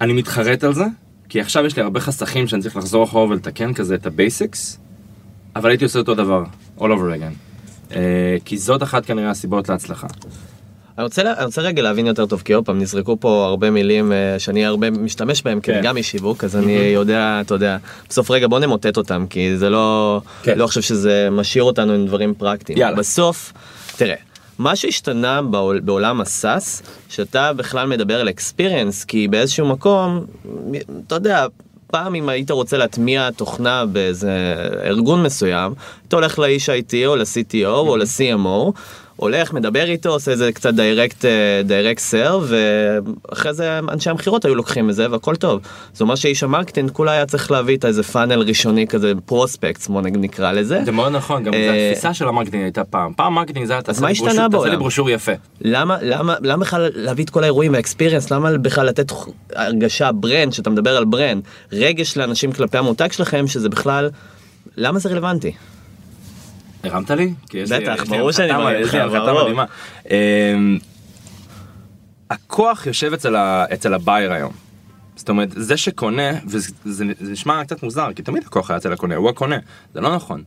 [0.00, 0.84] אני מתחרט על זה,
[1.28, 4.78] כי עכשיו יש לי הרבה חסכים שאני צריך לחזור אחורה ולתקן כזה את ה basics,
[5.56, 6.44] אבל הייתי עושה אותו דבר,
[6.78, 7.90] all over again.
[7.90, 7.94] Uh,
[8.44, 10.06] כי זאת אחת כנראה הסיבות להצלחה.
[10.98, 14.12] אני רוצה, אני רוצה רגע להבין יותר טוב, כי עוד פעם נזרקו פה הרבה מילים
[14.12, 15.72] אה, שאני הרבה משתמש בהם, כי כן.
[15.78, 17.76] אני גם איש שיווק, אז אני יודע, אתה יודע,
[18.08, 20.58] בסוף רגע בוא נמוטט אותם, כי זה לא, כן.
[20.58, 22.78] לא חושב שזה משאיר אותנו עם דברים פרקטיים.
[22.78, 22.96] יאללה.
[22.96, 23.52] בסוף,
[23.96, 24.14] תראה,
[24.58, 30.24] מה שהשתנה בעול, בעולם ה SaaS, שאתה בכלל מדבר על experience, כי באיזשהו מקום,
[31.06, 31.46] אתה יודע,
[31.90, 35.74] פעם אם היית רוצה להטמיע תוכנה באיזה ארגון מסוים,
[36.08, 38.72] אתה הולך לאיש IT או ל-CTO או ל-CMO,
[39.20, 41.24] הולך, מדבר איתו, עושה איזה קצת direct,
[41.64, 45.60] direct sales, ואחרי זה אנשי המכירות היו לוקחים את זה והכל טוב.
[45.92, 49.86] זאת אומרת שאיש ה marketing כולה היה צריך להביא את איזה funnel ראשוני כזה, prospect,
[49.88, 50.80] בוא נקרא לזה.
[50.84, 53.12] זה מאוד נכון, גם אה, התפיסה של ה marketing הייתה פעם.
[53.16, 54.70] פעם marketing זה היה תעשה מה לי brochure- תעשה בעולם?
[54.70, 55.32] לי ברושור יפה.
[55.60, 59.12] למה למה למה בכלל להביא את כל האירועים וה experience למה בכלל לתת
[59.54, 64.10] הרגשה brand שאתה מדבר על brand רגש לאנשים כלפי המותג שלכם שזה בכלל
[64.76, 65.52] למה זה רלוונטי.
[66.88, 67.34] הרמת לי?
[67.82, 68.94] בטח, ברור שאני מרים לך,
[69.26, 69.48] ברור.
[70.10, 70.78] אמ,
[72.30, 73.12] הכוח יושב
[73.74, 74.52] אצל ה buyer היום.
[75.16, 78.92] זאת אומרת, זה שקונה, וזה זה- זה נשמע קצת מוזר, כי תמיד הכוח היה אצל
[78.92, 79.56] הקונה, הוא הקונה,
[79.94, 80.42] זה לא נכון.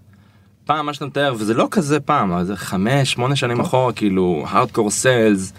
[0.66, 4.92] פעם מה שאתה מתאר, וזה לא כזה פעם, זה חמש, שמונה שנים אחורה, כאילו, hardcore
[4.92, 5.54] sales.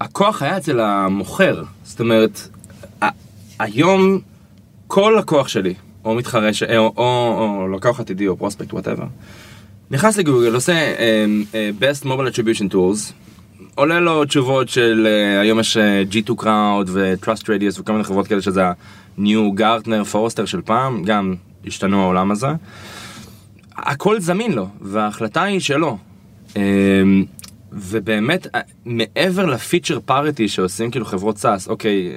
[0.00, 2.48] הכוח היה אצל המוכר, זאת אומרת,
[3.58, 4.18] היום
[4.86, 5.74] כל לקוח שלי,
[6.08, 9.04] או מתחרה, ש- או, או, או לקוח עתידי או prospect, whatever,
[9.90, 11.00] נכנס לגוגל, עושה um,
[11.52, 13.12] uh, best mobile attribution tools,
[13.74, 15.80] עולה לו תשובות של uh, היום יש uh,
[16.12, 21.34] G2 Crowd ו-Trust Radius וכל מיני חברות כאלה שזה ה-New Gartner Forrester של פעם, גם
[21.66, 22.48] השתנו העולם הזה.
[23.76, 25.98] הכל זמין לו, וההחלטה היא שלו.
[26.54, 26.58] Um,
[27.72, 32.12] ובאמת, אה, מעבר ל feature parity שעושים כאילו חברות SaaS, אוקיי,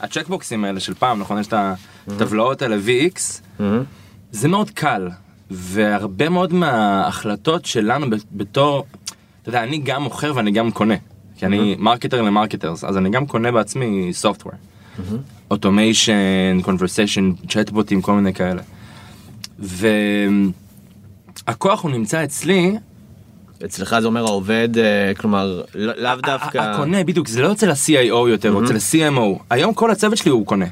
[0.00, 1.40] ה checkboxים האלה של פעם, נכון?
[1.40, 1.54] יש את
[2.08, 3.20] הטבלאות האלה VX,
[4.32, 5.08] זה מאוד קל,
[5.50, 8.84] והרבה מאוד מההחלטות שלנו בתור,
[9.42, 10.94] אתה יודע, אני גם מוכר ואני גם קונה,
[11.36, 14.56] כי אני marketer ל marketers, אז אני גם קונה בעצמי software,
[15.50, 18.62] automation, conversation, צ'טבוטים, כל מיני כאלה.
[21.46, 22.76] והכוח הוא נמצא אצלי,
[23.64, 26.58] אצלך זה אומר העובד, אה, כלומר, לא- לאו דווקא...
[26.58, 29.42] הקונה, בדיוק, זה לא אצל ה-CIO יותר, או אצל ה-CMO.
[29.50, 30.66] היום כל הצוות שלי הוא קונה.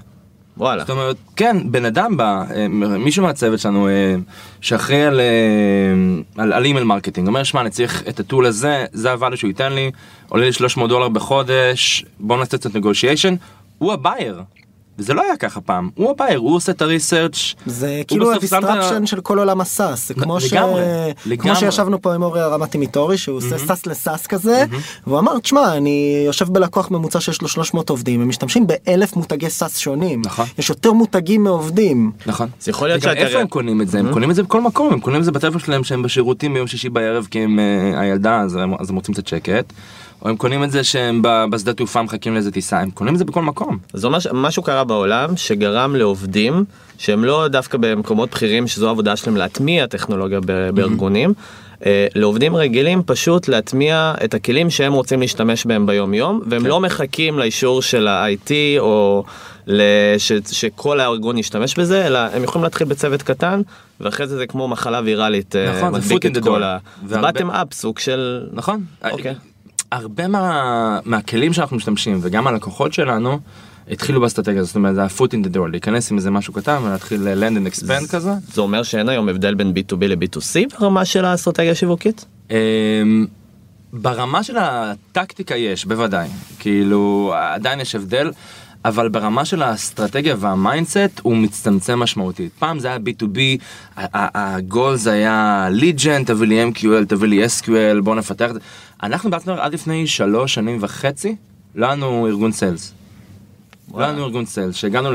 [0.62, 0.80] וואלה.
[0.80, 4.14] זאת אומרת, כן, בן אדם בא, אה, מישהו מהצוות שלנו אה,
[4.60, 8.84] שאחראי על, אה, על, על email marketing, אומר, שמע, אני צריך את ה tool הזה,
[8.92, 9.90] זה ה value שהוא ייתן לי,
[10.28, 13.34] עולה לי 300 דולר בחודש, בוא נעשה קצת negotiation,
[13.78, 14.42] הוא ה buyer.
[15.02, 18.32] וזה לא היה ככה פעם, הוא ה buyer, הוא עושה את ה research זה כאילו
[18.32, 20.54] ה disruption של כל עולם ה SaaS זה כמו ש...
[21.38, 21.56] כמו.
[21.56, 24.64] שישבנו פה עם אורי הרמתי מיטורי שהוא עושה SaaS ל SaaS כזה
[25.06, 29.50] והוא אמר תשמע אני יושב בלקוח ממוצע שיש לו 300 עובדים הם משתמשים באלף מותגי
[29.50, 30.46] SaaS שונים נכון.
[30.58, 32.48] יש יותר מותגים מעובדים נכון.
[32.62, 33.98] אז יכול להיות שאתה- איפה הם קונים את זה?
[33.98, 36.66] הם קונים את זה בכל מקום, הם קונים את זה בטלפון שלהם שהם בשירותים ביום
[36.66, 39.72] שישי בערב כי הם אה, הילדה אז הם רוצים קצת שקט.
[40.24, 43.24] או הם קונים את זה שהם בשדה תעופה מחכים לאיזה טיסה, הם קונים את זה
[43.24, 43.78] בכל מקום.
[43.94, 46.64] אז ממש משהו קרה בעולם שגרם לעובדים
[46.98, 51.32] שהם לא דווקא במקומות בכירים שזו העבודה שלהם להטמיע טכנולוגיה ב- בארגונים.
[51.86, 56.68] אה, לעובדים רגילים פשוט להטמיע את הכלים שהם רוצים להשתמש בהם ביום יום והם כן.
[56.68, 59.24] לא מחכים לאישור של ה-IT או
[59.66, 63.62] לש, שכל הארגון ישתמש בזה אלא הם יכולים להתחיל בצוות קטן
[64.00, 66.62] ואחרי זה זה כמו מחלה ויראלית אה, נכון, זה מדביק את כל.
[66.62, 66.78] ה...
[67.06, 68.84] והרבה- באתם אפ סוג של נכון.
[69.10, 69.34] אוקיי.
[69.92, 73.38] הרבה מה, מהכלים שאנחנו משתמשים וגם הלקוחות שלנו
[73.90, 77.28] התחילו באסטרטגיה זאת אומרת זה ה-foot in the door, להיכנס עם איזה משהו קטן ולהתחיל
[77.28, 78.30] land and expand כזה.
[78.52, 82.24] זה אומר שאין היום הבדל בין B2B ל-B2C ברמה של האסטרטגיה השיווקית?
[82.50, 82.56] אמ,
[83.92, 86.28] ברמה של הטקטיקה יש, בוודאי.
[86.58, 88.30] כאילו, עדיין יש הבדל,
[88.84, 92.52] אבל ברמה של האסטרטגיה וה mindset הוא מצטמצם משמעותית.
[92.58, 93.38] פעם זה היה B2B,
[94.12, 98.60] הגול זה היה lead gen, תביא לי MQL, תביא לי SQL, בוא נפתח את זה.
[99.02, 101.36] אנחנו בעצמנו עד לפני שלוש שנים וחצי,
[101.74, 102.94] לא היה לנו ארגון sales.
[103.94, 105.10] לא היה לנו ארגון sales, שהגענו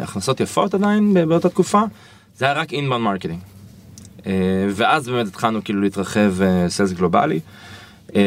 [0.00, 1.82] להכנסות יפות עדיין באותה תקופה,
[2.36, 3.38] זה היה רק inbound marketing.
[4.26, 4.32] אה,
[4.70, 6.34] ואז באמת התחלנו כאילו להתרחב
[6.68, 7.40] sales גלובלי.
[8.16, 8.20] אה,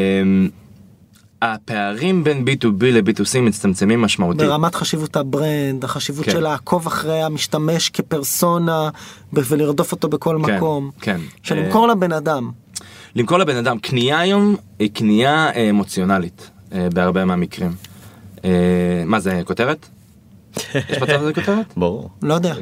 [1.41, 4.41] הפערים בין B2B ל-B2C מצטמצמים משמעותית.
[4.41, 6.31] ברמת חשיבות ה brand החשיבות כן.
[6.31, 8.89] של לעקוב אחרי המשתמש כפרסונה
[9.33, 11.21] ולרדוף אותו בכל כן, מקום כן.
[11.43, 12.51] שלמכור לבן אדם
[13.15, 17.71] למכור לבן אדם, קנייה היום היא קנייה אה, אמוציונלית אה, בהרבה מהמקרים.
[18.45, 18.49] אה,
[19.05, 19.87] מה זה, כותרת?
[20.89, 21.65] יש מצב לזה כותרת?
[21.77, 22.09] ברור.
[22.21, 22.53] לא יודע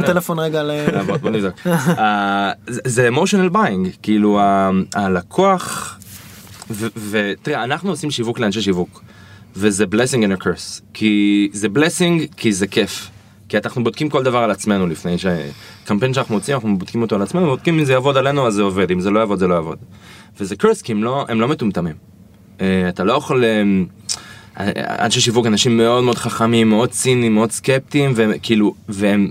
[0.00, 0.02] להרים.
[0.02, 0.70] טלפון רגע ל...
[0.94, 1.54] אה, בוא- נבדוק.
[1.98, 4.40] אה, זה- emotional buying, כאילו
[4.94, 5.98] הלקוח,
[6.70, 9.02] ו- ותראה, אנחנו עושים שיווק לאנשי שיווק,
[9.56, 13.08] וזה blessing and a curse, כי זה blessing כי זה כיף.
[13.52, 17.22] כי אנחנו בודקים כל דבר על עצמנו לפני שקמפיין שאנחנו מוצאים אנחנו בודקים אותו על
[17.22, 19.54] עצמנו בודקים אם זה יעבוד עלינו אז זה עובד אם זה לא יעבוד זה לא
[19.54, 19.78] יעבוד.
[20.40, 21.94] וזה קרס כי הם לא הם לא מטומטמים.
[22.60, 23.62] אה, אתה לא יכול אה,
[25.04, 29.30] אנשי שיווק אנשים מאוד מאוד חכמים מאוד ציניים מאוד סקפטיים וכאילו והם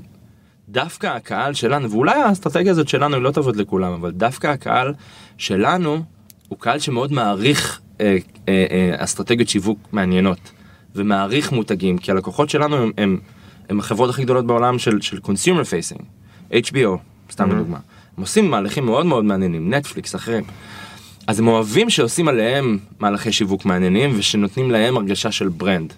[0.69, 4.93] דווקא הקהל שלנו ואולי האסטרטגיה הזאת שלנו היא לא תעבוד לכולם אבל דווקא הקהל
[5.37, 6.03] שלנו
[6.47, 8.17] הוא קהל שמאוד מעריך אה,
[8.49, 10.51] אה, אה, אסטרטגיות שיווק מעניינות
[10.95, 13.17] ומעריך מותגים כי הלקוחות שלנו הם, הם,
[13.71, 16.03] הם החברות הכי גדולות בעולם של, של consumer facing
[16.51, 16.97] HBO
[17.31, 17.77] סתם לדוגמה
[18.17, 20.43] הם עושים מהלכים מאוד מאוד מעניינים נטפליקס אחרים.
[21.27, 25.93] אז הם אוהבים שעושים עליהם מהלכי שיווק מעניינים ושנותנים להם הרגשה של brand.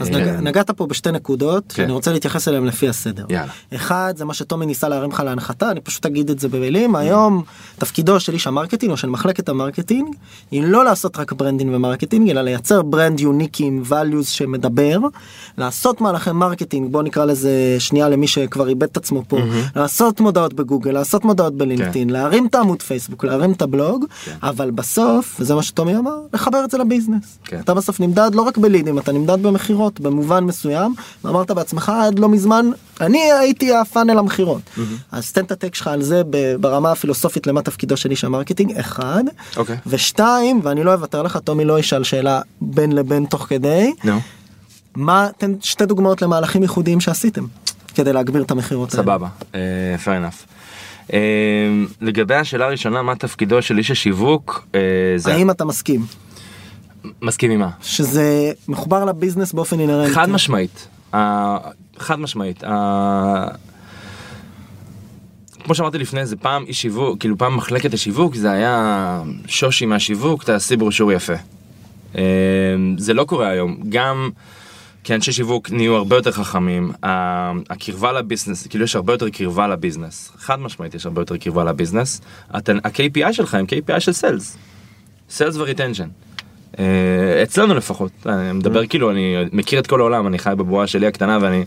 [0.00, 0.28] אז אה, נג...
[0.42, 1.74] נגעת פה בשתי נקודות כן.
[1.74, 3.24] שאני רוצה להתייחס אליהם לפי הסדר.
[3.28, 3.52] יאללה.
[3.74, 7.42] אחד זה מה שטומי ניסה להרים לך להנחתה אני פשוט אגיד את זה במילים היום
[7.78, 10.14] תפקידו של איש ה marketing או של מחלקת ה marketing
[10.50, 14.98] היא לא לעשות רק branding ו marketing אלא לייצר brand unique עם values שמדבר
[15.58, 19.38] לעשות מהלכי marketing בוא נקרא לזה שנייה למי שכבר איבד את עצמו פה
[19.76, 24.04] לעשות מודעות בגוגל לעשות מודעות בלינקדאין להרים את העמוד פייסבוק להרים את הבלוג
[24.42, 27.60] אבל בסוף וזה מה שטומי אמר לחבר את זה ל business כן.
[27.60, 32.28] אתה בסוף נמדד לא רק בלידים אתה נמדד במכירות במובן מסוים ואמרת בעצמך עד לא
[32.28, 32.70] מזמן
[33.00, 34.62] אני הייתי ה funnel המכירות
[35.12, 36.22] אז תן את ה take שלך על זה
[36.60, 39.24] ברמה הפילוסופית למה תפקידו של איש ה marketing אחד
[39.56, 39.76] אוקיי.
[39.86, 44.20] ושתיים ואני לא אוותר לך טומי לא ישאל שאלה בין לבין תוך כדי נו.
[44.96, 47.46] מה תן שתי דוגמאות למהלכים ייחודיים שעשיתם
[47.94, 49.02] כדי להגביר את המכירות האלה.
[49.02, 49.60] סבבה, אה,
[50.04, 50.46] fair enough.
[51.12, 51.18] אה,
[52.00, 54.80] לגבי השאלה הראשונה, מה תפקידו של איש השיווק, אה,
[55.16, 56.06] זה האם אתה מסכים
[57.22, 57.70] מסכים עם מה?
[57.82, 60.88] שזה מחובר ל business באופן אינהרנטי חד משמעית,
[61.98, 62.62] חד משמעית.
[65.64, 70.44] כמו שאמרתי לפני זה פעם איש שיווק כאילו פעם מחלקת השיווק זה היה שושי מהשיווק
[70.44, 71.32] תעשי ברושור יפה.
[72.16, 72.22] אה,
[72.98, 74.30] זה לא קורה היום גם
[75.04, 76.92] כי אנשי שיווק נהיו הרבה יותר חכמים
[77.70, 81.36] הקרבה ל business כאילו יש הרבה יותר קרבה ל business חד משמעית יש הרבה יותר
[81.36, 84.56] קרבה ל business ה-KPI שלך הם KPI של sales.
[85.30, 86.08] sales ו retention.
[87.42, 91.38] אצלנו לפחות אני מדבר כאילו אני מכיר את כל העולם אני חי בבועה שלי הקטנה
[91.40, 91.64] ואני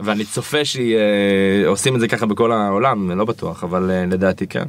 [0.00, 4.64] ואני צופה שעושים את זה ככה בכל העולם לא בטוח אבל אה, לדעתי כן.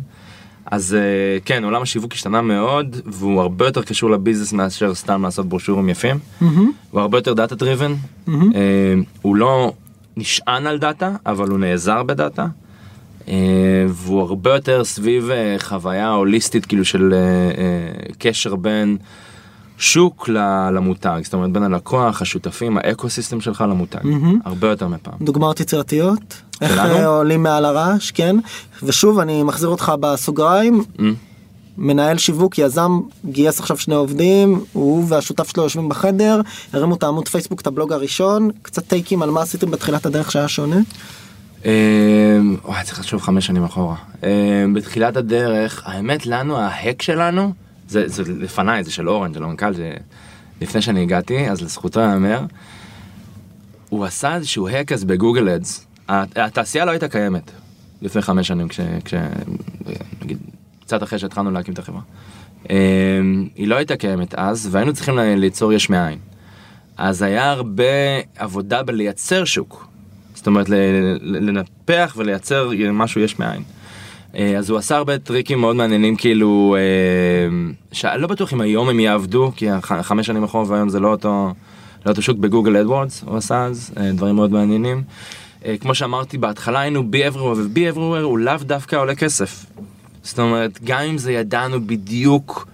[0.65, 5.23] אז אה, כן עולם השיווק השתנה מאוד והוא הרבה יותר קשור ל business מאשר סתם
[5.23, 6.19] לעשות ברושורים יפים.
[6.91, 7.93] הוא הרבה יותר data driven.
[9.21, 9.73] הוא לא
[10.17, 12.45] נשען על דאטה אבל הוא נעזר בדאטה.
[13.27, 18.97] אה, והוא הרבה יותר סביב אה, חוויה הוליסטית כאילו של אה, אה, קשר בין
[19.81, 20.29] שוק
[20.73, 23.99] למותג זאת אומרת בין הלקוח השותפים האקו סיסטם שלך למותג
[24.45, 25.13] הרבה יותר מפעם.
[25.21, 26.41] דוגמאות יצירתיות?
[26.61, 26.95] איך שלנו?
[26.95, 28.35] אה, עולים מעל הרעש, כן.
[28.83, 30.83] ושוב, אני מחזיר אותך בסוגריים.
[30.97, 31.01] Mm.
[31.77, 36.41] מנהל שיווק, יזם, גייס עכשיו שני עובדים, הוא והשותף שלו יושבים בחדר,
[36.73, 40.47] הרימו את העמוד פייסבוק, את הבלוג הראשון, קצת טייקים על מה עשיתם בתחילת הדרך שהיה
[40.47, 40.79] שונה.
[41.65, 41.71] אה,
[42.65, 43.95] וואי צריך לחשוב חמש שנים אחורה.
[44.23, 47.53] אה, בתחילת הדרך האמת לנו ההק שלנו
[47.91, 49.93] זה, זה לפניי זה של אורן של המנכ"ל זה
[50.61, 52.41] לפני שאני הגעתי אז לזכותו ייאמר.
[53.89, 55.87] הוא עשה איזשהו אז בגוגל אדס.
[56.07, 57.51] התעשייה לא הייתה קיימת
[58.01, 58.79] לפני חמש שנים כש...
[59.05, 59.13] כש
[60.21, 60.37] נגיד
[60.81, 62.01] קצת אחרי שהתחלנו להקים את החברה.
[62.69, 62.75] אה,
[63.55, 66.19] היא לא הייתה קיימת אז והיינו צריכים ליצור יש מאין.
[66.97, 67.83] אז היה הרבה
[68.35, 69.87] עבודה בלייצר שוק.
[70.35, 70.69] זאת אומרת
[71.21, 73.63] לנפח ולייצר משהו יש מאין.
[74.35, 78.89] אה, אז הוא עשה הרבה טריקים מאוד מעניינים כאילו אה, שאני לא בטוח אם היום
[78.89, 81.53] הם יעבדו כי חמש שנים אחורה והיום זה לא אותו,
[82.05, 85.03] לא אותו שוק בגוגל אדוורדס הוא עשה אז אה, דברים מאוד מעניינים.
[85.79, 89.65] כמו שאמרתי בהתחלה היינו be everywhere ו be everywhere הוא לאו דווקא עולה כסף.
[90.23, 92.67] זאת אומרת גם אם זה ידענו בדיוק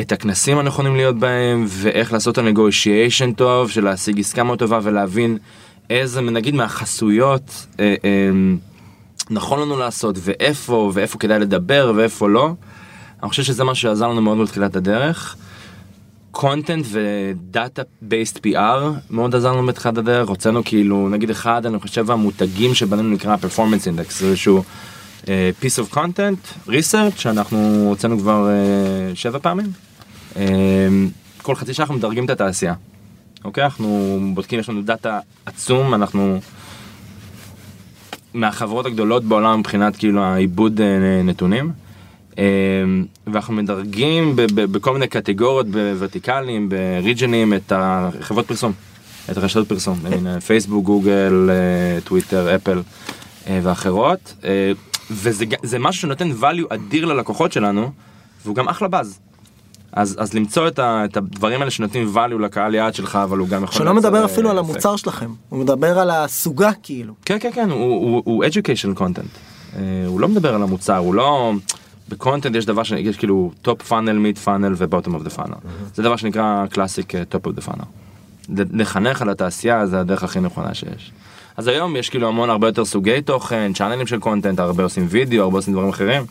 [0.00, 4.78] את הכנסים הנכונים להיות בהם ואיך לעשות ה negotiation טוב של להשיג עסקה מאוד טובה
[4.82, 5.38] ולהבין
[5.90, 8.30] איזה נגיד מהחסויות אה, אה,
[9.30, 12.54] נכון לנו לעשות ואיפה ואיפה כדאי לדבר ואיפה לא.
[13.22, 15.36] אני חושב שזה מה שעזר לנו מאוד בתחילת הדרך.
[16.30, 21.78] content ו data based PR מאוד עזר לנו בתחילת הדרך הוצאנו כאילו נגיד אחד אני
[21.78, 24.62] חושב המותגים שבנינו נקרא performance index זה איזשהו
[25.24, 29.66] piece of content research שאנחנו הוצאנו כבר אה, שבע פעמים.
[30.36, 30.42] אה,
[31.42, 32.74] כל חצי שנה אנחנו מדרגים את התעשייה.
[33.44, 36.40] אוקיי אנחנו בודקים יש לנו דאטה עצום אנחנו
[38.34, 41.72] מהחברות הגדולות בעולם מבחינת כאילו העיבוד אה, נתונים.
[42.38, 42.44] אה,
[43.26, 48.72] ואנחנו מדרגים בכל מיני קטגוריות בוורטיקלים בריג'נים את החברות פרסום.
[49.30, 52.82] את הרשתות פרסום, הנה, פייסבוק, גוגל, אה, טוויטר, אפל
[53.62, 54.34] ואחרות.
[55.10, 57.90] וזה משהו שנותן value אדיר ללקוחות שלנו,
[58.44, 59.20] והוא גם אחלה באז.
[59.96, 63.48] אז, אז למצוא את, ה, את הדברים האלה שנותנים value לקהל יעד שלך, אבל הוא
[63.48, 63.78] גם יכול...
[63.78, 64.70] שלא מדבר אה, אפילו על אפקט.
[64.70, 67.14] המוצר שלכם, הוא מדבר על הסוגה כאילו.
[67.24, 69.38] כן כן כן הוא, הוא, הוא education content.
[69.76, 71.52] אה, הוא לא מדבר על המוצר הוא לא
[72.08, 73.92] ב content יש דבר שיש כאילו top funnel
[74.24, 75.56] mid funnel ו-bottom of the funnel.
[75.94, 77.84] זה דבר שנקרא classic top of the funnel.
[78.48, 81.12] לחנך על התעשייה זה הדרך הכי נכונה שיש.
[81.56, 85.42] אז היום יש כאילו המון הרבה יותר סוגי תוכן צ'אנלים של content הרבה עושים וידאו
[85.42, 86.22] הרבה עושים דברים אחרים.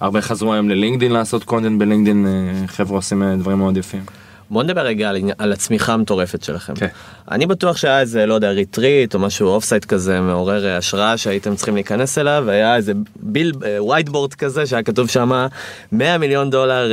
[0.00, 4.02] הרבה חזרו היום ללינקדין לעשות content בלינקדין אה, חבר'ה עושים אה, דברים מאוד יפים.
[4.50, 6.74] בוא נדבר רגע על, על הצמיחה המטורפת שלכם.
[6.74, 6.86] כן.
[7.30, 11.16] אני בטוח שהיה איזה, לא יודע, retreat או משהו off site כזה מעורר אה, השראה
[11.16, 15.46] שהייתם צריכים להיכנס אליו, והיה איזה ביל, whiteboard כזה שהיה כתוב שם
[15.92, 16.90] 100 מיליון דולר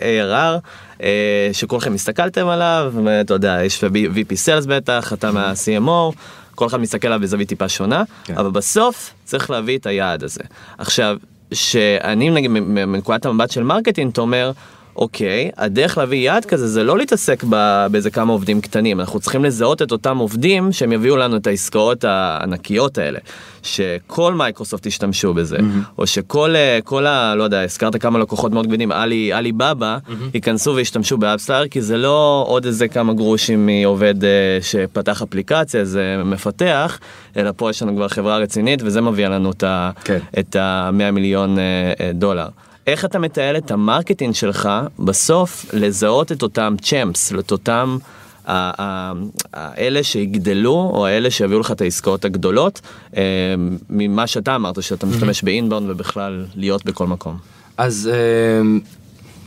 [0.00, 1.02] ARR,
[1.52, 6.14] שכולכם הסתכלתם עליו, ואתה יודע, יש VP Sales בטח, אתה מה-CMO.
[6.54, 8.38] כל אחד מסתכל עליו בזווית טיפה שונה, כן.
[8.38, 10.40] אבל בסוף צריך להביא את היעד הזה.
[10.78, 11.16] עכשיו,
[11.52, 14.52] שאני נגיד מנקודת המבט של marketing, אתה אומר,
[14.96, 17.44] אוקיי, הדרך להביא יעד כזה זה לא להתעסק
[17.90, 22.04] באיזה כמה עובדים קטנים, אנחנו צריכים לזהות את אותם עובדים שהם יביאו לנו את העסקאות
[22.04, 23.18] הענקיות האלה,
[23.62, 25.58] שכל מייקרוסופט ישתמשו בזה,
[25.98, 27.34] או שכל, אה, ה...
[27.34, 29.98] לא יודע, הזכרת כמה לקוחות מאוד כבדים, עלי, עלי בבא,
[30.34, 34.30] ייכנסו וישתמשו באפספלייר, כי זה לא עוד איזה כמה גרושים מעובד אה,
[34.62, 36.98] שפתח אפליקציה, זה מפתח,
[37.36, 40.18] אלא פה יש לנו כבר חברה רצינית, וזה מביא לנו את ה- כן.
[40.38, 42.48] את ה-100 מיליון אה, דולר.
[42.86, 44.68] איך אתה מתעל את ה marketing שלך
[44.98, 47.98] בסוף לזהות את אותם champs, את אותם
[48.46, 49.12] ה- ה-
[49.52, 52.80] האלה שיגדלו או האלה שיביאו לך את העסקאות הגדולות
[53.16, 53.22] אה,
[53.90, 57.36] ממה שאתה אמרת שאתה משתמש ב inbound ובכלל להיות בכל מקום.
[57.76, 58.78] אז אה,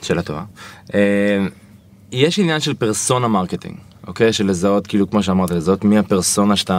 [0.01, 0.43] שאלה טובה.
[0.93, 1.45] אה,
[2.11, 3.75] יש עניין של persona marketing,
[4.07, 4.33] אוקיי?
[4.33, 6.73] של לזהות, כאילו, כמו שאמרת, לזהות מי הפרסונה שאתה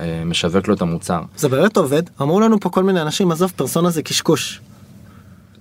[0.00, 1.20] אה, משווק לו את המוצר.
[1.36, 4.60] זה באמת עובד אמרו לנו פה כל מיני אנשים עזוב פרסונה זה קשקוש.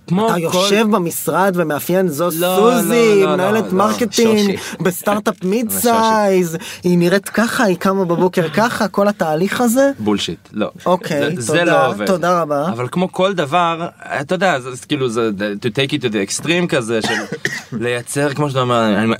[0.07, 4.55] כמו אתה כל- יושב במשרד ומאפיין זו לא, סוזי לא, לא, מנהלת לא, marketing שושי.
[4.83, 5.69] בסטארט-אפ mid.
[5.71, 9.91] size היא נראית ככה היא קמה בבוקר ככה כל התהליך הזה.
[9.99, 10.69] bullshit, לא.
[10.85, 12.05] אוקיי, זה, זה תודה, לא עובד.
[12.07, 12.69] תודה רבה.
[12.69, 13.87] אבל כמו כל דבר,
[14.21, 17.13] אתה יודע, זה, זה כאילו זה to take it to the extreme כזה של
[17.83, 19.13] לייצר, כמו שאתה אומר, אני,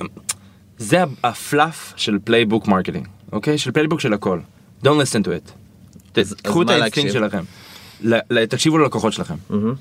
[0.78, 3.58] זה ה fluff של playbook marketing, אוקיי?
[3.58, 4.38] של playbook של הכל.
[4.84, 5.52] Don't listen to it.
[6.42, 7.12] קחו את האינסטינקט?
[7.12, 7.42] שלכם.
[8.48, 9.34] תקשיבו ללקוחות שלכם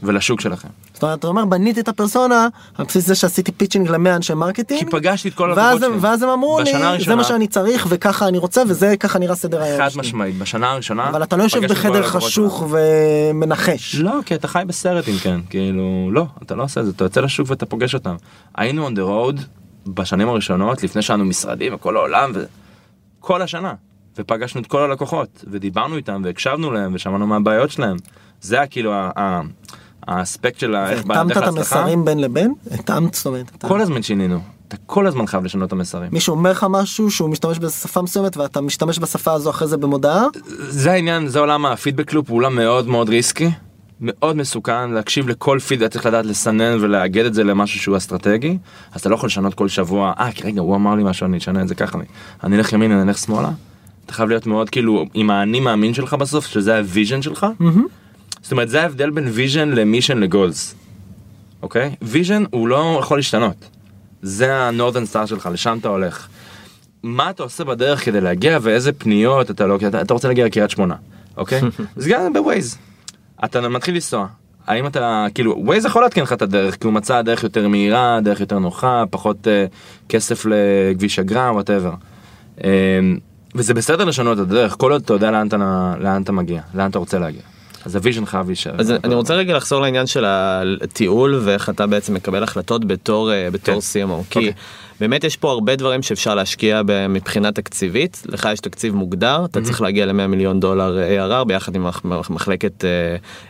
[0.03, 0.67] ולשוק שלכם.
[0.93, 4.80] זאת אומרת, אתה אומר בניתי את הפרסונה על בסיס זה שעשיתי pitching למאה אנשי marketing.
[4.79, 5.99] כי פגשתי את כל הלקוחות הם- שלי.
[6.01, 9.19] ואז הם אמרו לי בשנה זה הראשונה- מה שאני צריך וככה אני רוצה וזה ככה
[9.19, 9.77] נראה סדר היום.
[9.81, 11.10] חד שלי." משמעית, בשנה הראשונה...
[11.10, 12.63] אבל אתה לא יושב בחדר חשוך.
[12.69, 13.95] ומנחש.
[13.95, 17.03] לא, כי אתה חי בסרט אם כן, כאילו, לא, אתה לא עושה את זה, אתה
[17.05, 18.15] יוצא לשוק ואתה פוגש אותם.
[18.55, 19.41] היינו on the road
[19.88, 22.31] בשנים הראשונות, לפני שהיינו משרדים וכל העולם,
[23.19, 23.73] וכל השנה,
[24.17, 27.97] ופגשנו את כל הלקוחות, ודיברנו איתם, והקשבנו להם, ושמענו מה הבעיות שלהם.
[28.41, 29.41] זה היה כאילו ה-
[30.08, 31.80] האספקט של איך התאמת בדרך את להצלחה.
[31.80, 32.54] המסרים בין לבין?
[32.71, 33.52] התאמת זאת אומרת.
[33.67, 36.10] כל הזמן שינינו, אתה כל הזמן חייב לשנות את המסרים.
[36.12, 40.26] מישהו אומר לך משהו שהוא משתמש בשפה מסוימת ואתה משתמש בשפה הזו אחרי זה במודעה
[40.69, 43.50] זה העניין, זה עולם הפידבק לופ, הוא עולם מאוד מאוד ריסקי,
[44.02, 48.58] מאוד מסוכן, להקשיב לכל פיד, אתה צריך לדעת לסנן ולאגד את זה למשהו שהוא אסטרטגי,
[48.93, 51.62] אז אתה לא יכול לשנות כל שבוע, אה, רגע, הוא אמר לי משהו, אני אשנה
[51.62, 51.97] את זה ככה,
[52.43, 53.50] אני אלך ימינה, אני אלך שמאלה.
[54.12, 57.47] אתה חייב להיות מאוד כאילו עם האני מאמין שלך בסוף, שזה ה vision שלך.
[58.41, 60.75] זאת אומרת, זה ההבדל בין vision ל mission ל goals,
[61.62, 61.95] אוקיי?
[62.01, 63.69] vision הוא לא יכול להשתנות.
[64.21, 66.28] זה ה northern star שלך, לשם אתה הולך.
[67.04, 70.69] מה אתה עושה בדרך כדי להגיע ואיזה פניות אתה לא, אתה, אתה רוצה להגיע לקריית
[70.69, 70.95] שמונה,
[71.38, 71.62] אוקיי?
[71.97, 72.77] אז גם ב Waze.
[73.45, 74.28] אתה מתחיל לנסוע.
[74.67, 78.19] האם אתה, כאילו, Waze יכול לעדכן לך את הדרך, כי הוא מצא דרך יותר מהירה,
[78.24, 79.65] דרך יותר נוחה, פחות אה,
[80.10, 81.93] כסף לכביש אגרה, whatever.
[82.63, 82.69] אה,
[83.55, 85.57] וזה בסדר לשנות את הדרך, כל עוד אתה יודע לאן אתה,
[85.99, 87.41] לאן אתה מגיע, לאן אתה רוצה להגיע.
[87.85, 88.73] אז ה vision חייב להישאר.
[88.77, 93.51] אז אני רוצה רגע לחזור לעניין של הטיול ואיך אתה בעצם מקבל החלטות בתור אה,
[93.51, 94.05] בתור כן.
[94.05, 94.53] CMO כי אוקיי.
[95.01, 98.23] באמת יש פה הרבה דברים שאפשר להשקיע מבחינה תקציבית.
[98.29, 102.29] לך יש תקציב מוגדר אתה צריך להגיע ל-100 מיליון דולר ARR ביחד עם מח- מח-
[102.29, 102.89] מחלקת אה,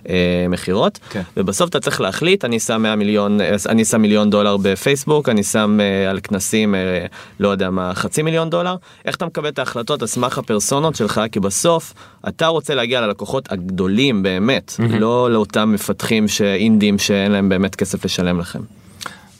[0.09, 0.99] אה, מכירות.
[1.09, 1.21] כן.
[1.37, 5.43] ובסוף אתה צריך להחליט אני שם 100 מיליון אה, אני שם מיליון דולר בפייסבוק אני
[5.43, 7.05] שם אה, על כנסים אה,
[7.39, 8.75] לא יודע מה חצי מיליון דולר.
[9.05, 10.01] איך אתה מקבל את ההחלטות?
[10.01, 11.93] על סמך הפרסונות שלך כי בסוף
[12.27, 18.39] אתה רוצה להגיע ללקוחות הגדולים באמת לא לאותם מפתחים שאינדים שאין להם באמת כסף לשלם
[18.39, 18.59] לכם.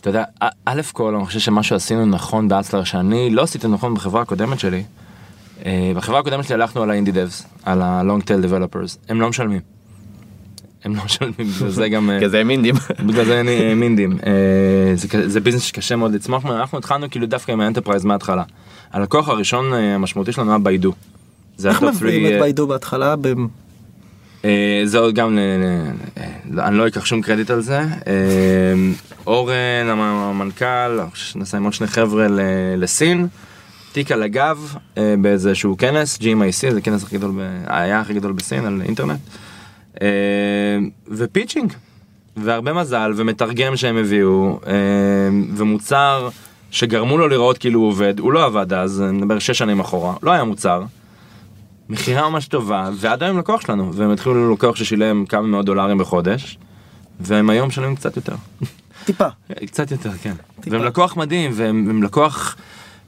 [0.02, 4.22] אתה יודע, א- כל אני חושב שמה שעשינו נכון באצלר שאני לא עשיתי נכון בחברה
[4.22, 4.84] הקודמת שלי.
[5.66, 9.60] אה, בחברה הקודמת שלי הלכנו על האינדי דבס, על ה-long tail developers, הם לא משלמים.
[10.84, 12.76] הם לא משלמים, בגלל זה גם, אה, כי זה הם אינדים.
[13.08, 14.18] בגלל זה אני אה, מינדים.
[14.26, 14.94] אה,
[15.26, 18.44] זה business שקשה מאוד לצמוח ממנו, אנחנו התחלנו כאילו דווקא עם ה enterprise מההתחלה.
[18.92, 20.94] הלקוח הראשון המשמעותי שלנו היה Baidu.
[21.58, 23.16] זה איך מביאים את Baidu בהתחלה?
[24.46, 27.80] אה, זה עוד גם, ל- אני לא אקח שום קרדיט על זה.
[27.80, 27.84] אה,
[29.28, 29.54] אורן
[29.90, 31.00] המ- המנכ"ל,
[31.36, 32.28] נסע עם עוד שני חבר'ה
[32.78, 33.28] לסין,
[33.92, 37.32] תיק על הגב אה, באיזשהו כנס, GMIC, זה כנס הכי גדול,
[37.68, 39.20] היה הכי גדול בסין על אינטרנט.
[40.02, 40.08] אה,
[41.08, 41.74] ופיצ'ינג,
[42.38, 44.72] והרבה מזל, ומתרגם שהם הביאו, אה,
[45.56, 46.30] ומוצר
[46.72, 50.14] שגרמו לו לראות כאילו הוא עובד, הוא לא עבד אז, אני מדבר שש שנים אחורה,
[50.24, 50.84] לא היה מוצר.
[51.92, 56.58] מכירה ממש טובה, ועד היום לקוח שלנו, והם התחילו לקוח ששילם כמה מאות דולרים בחודש,
[57.20, 58.36] והם היום משלמים קצת יותר.
[59.06, 59.28] טיפה.
[59.68, 60.34] קצת יותר, כן.
[60.62, 60.76] טיפה.
[60.78, 62.56] והם לקוח מדהים, והם, והם לקוח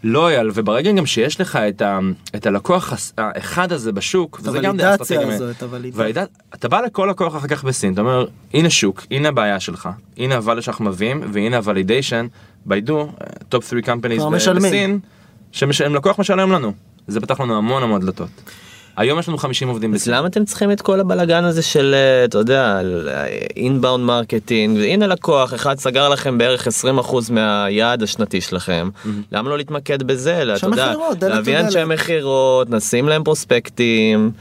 [0.04, 2.00] לויאל, וברגע גם שיש לך את, ה,
[2.36, 5.50] את הלקוח האחד הזה בשוק, וזה גם הוולידציה אסטרטגיה.
[5.52, 6.04] את הוולידציה.
[6.06, 9.90] והלידע- אתה בא לכל לקוח אחר כך בסין, אתה אומר, הנה שוק, הנה הבעיה שלך,
[10.18, 12.28] הנה ה value שאנחנו מביאים, והנה ה validation,
[12.66, 13.12] Baidu,
[13.50, 14.62] top 3 companies כבר ב- משלמים.
[14.72, 15.00] בסין,
[15.72, 16.74] שהם לקוח משלם לנו.
[17.08, 18.30] זה פתח לנו המון המון דלתות.
[18.98, 20.08] היום יש לנו 50 עובדים אז.
[20.08, 22.80] למה אתם צריכים את כל הבלגן הזה של אה, אתה יודע
[23.56, 26.72] inbound marketing והנה לקוח אחד סגר לכם בערך 20%
[27.32, 28.90] מהיעד השנתי שלכם
[29.32, 30.86] למה לא להתמקד בזה אלא, אתה יודע
[31.30, 31.60] להביא.
[31.60, 34.32] אנשי מכירות נשים להם פרוספקטים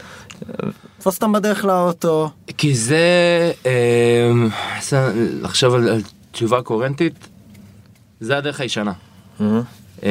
[0.98, 2.30] תפוס אותם בדרך לאוטו.
[2.58, 2.98] כי זה,
[3.66, 4.30] אה,
[4.82, 5.12] זה-
[5.42, 6.00] לחשוב על, על
[6.32, 7.28] תשובה קוהרנטית,
[8.20, 8.92] זה הדרך הישנה.
[10.04, 10.08] אה,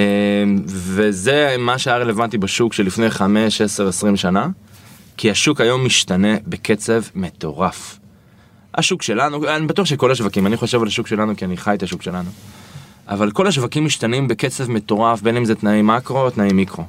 [0.66, 4.48] וזה מה שהיה רלוונטי בשוק של לפני 5, 10, 20 שנה,
[5.18, 8.00] כי השוק היום משתנה בקצב מטורף.
[8.76, 11.84] השוק שלנו, אני בטוח שכל השווקים, אני חושב על השוק שלנו כי אני חי את
[11.84, 12.30] השוק שלנו.
[13.08, 16.84] אבל כל השווקים משתנים בקצב מטורף, בין אם זה תנאי מקרו או תנאי מיקרו.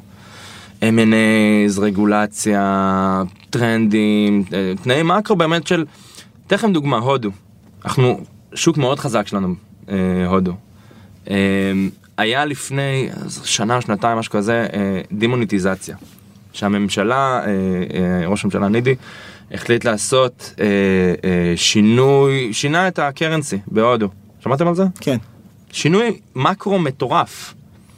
[0.80, 5.84] M&A's, רגולציה, טרנדים, אה, תנאי מקרו באמת של,
[6.46, 7.30] אתן לכם דוגמה, הודו.
[7.84, 8.20] אנחנו,
[8.54, 9.54] שוק מאוד חזק שלנו,
[9.88, 10.52] אה, הודו.
[11.30, 11.36] אה,
[12.22, 13.08] היה לפני
[13.44, 15.96] שנה, שנתיים, משהו כזה, אה, דימוניטיזציה.
[16.52, 18.94] שהממשלה, אה, אה, ראש הממשלה נידי,
[19.52, 20.54] החליט לעשות
[21.56, 24.08] שינוי, שינה את הקרנסי בהודו.
[24.40, 24.84] שמעתם על זה?
[25.00, 25.16] כן.
[25.72, 27.54] שינוי מקרו מטורף.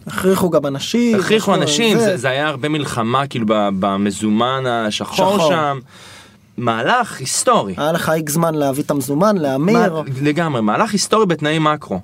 [0.06, 1.20] הכריחו גם אנשים.
[1.20, 2.04] הכריחו אנשים, זה.
[2.04, 5.48] זה, זה היה הרבה מלחמה כאילו במזומן השחור שחור.
[5.50, 5.78] שם.
[6.56, 7.74] מהלך היסטורי.
[7.76, 9.78] היה לך איקס זמן להביא את המזומן, להמיר.
[9.94, 12.00] מה- לגמרי, מהלך היסטורי בתנאי מקרו.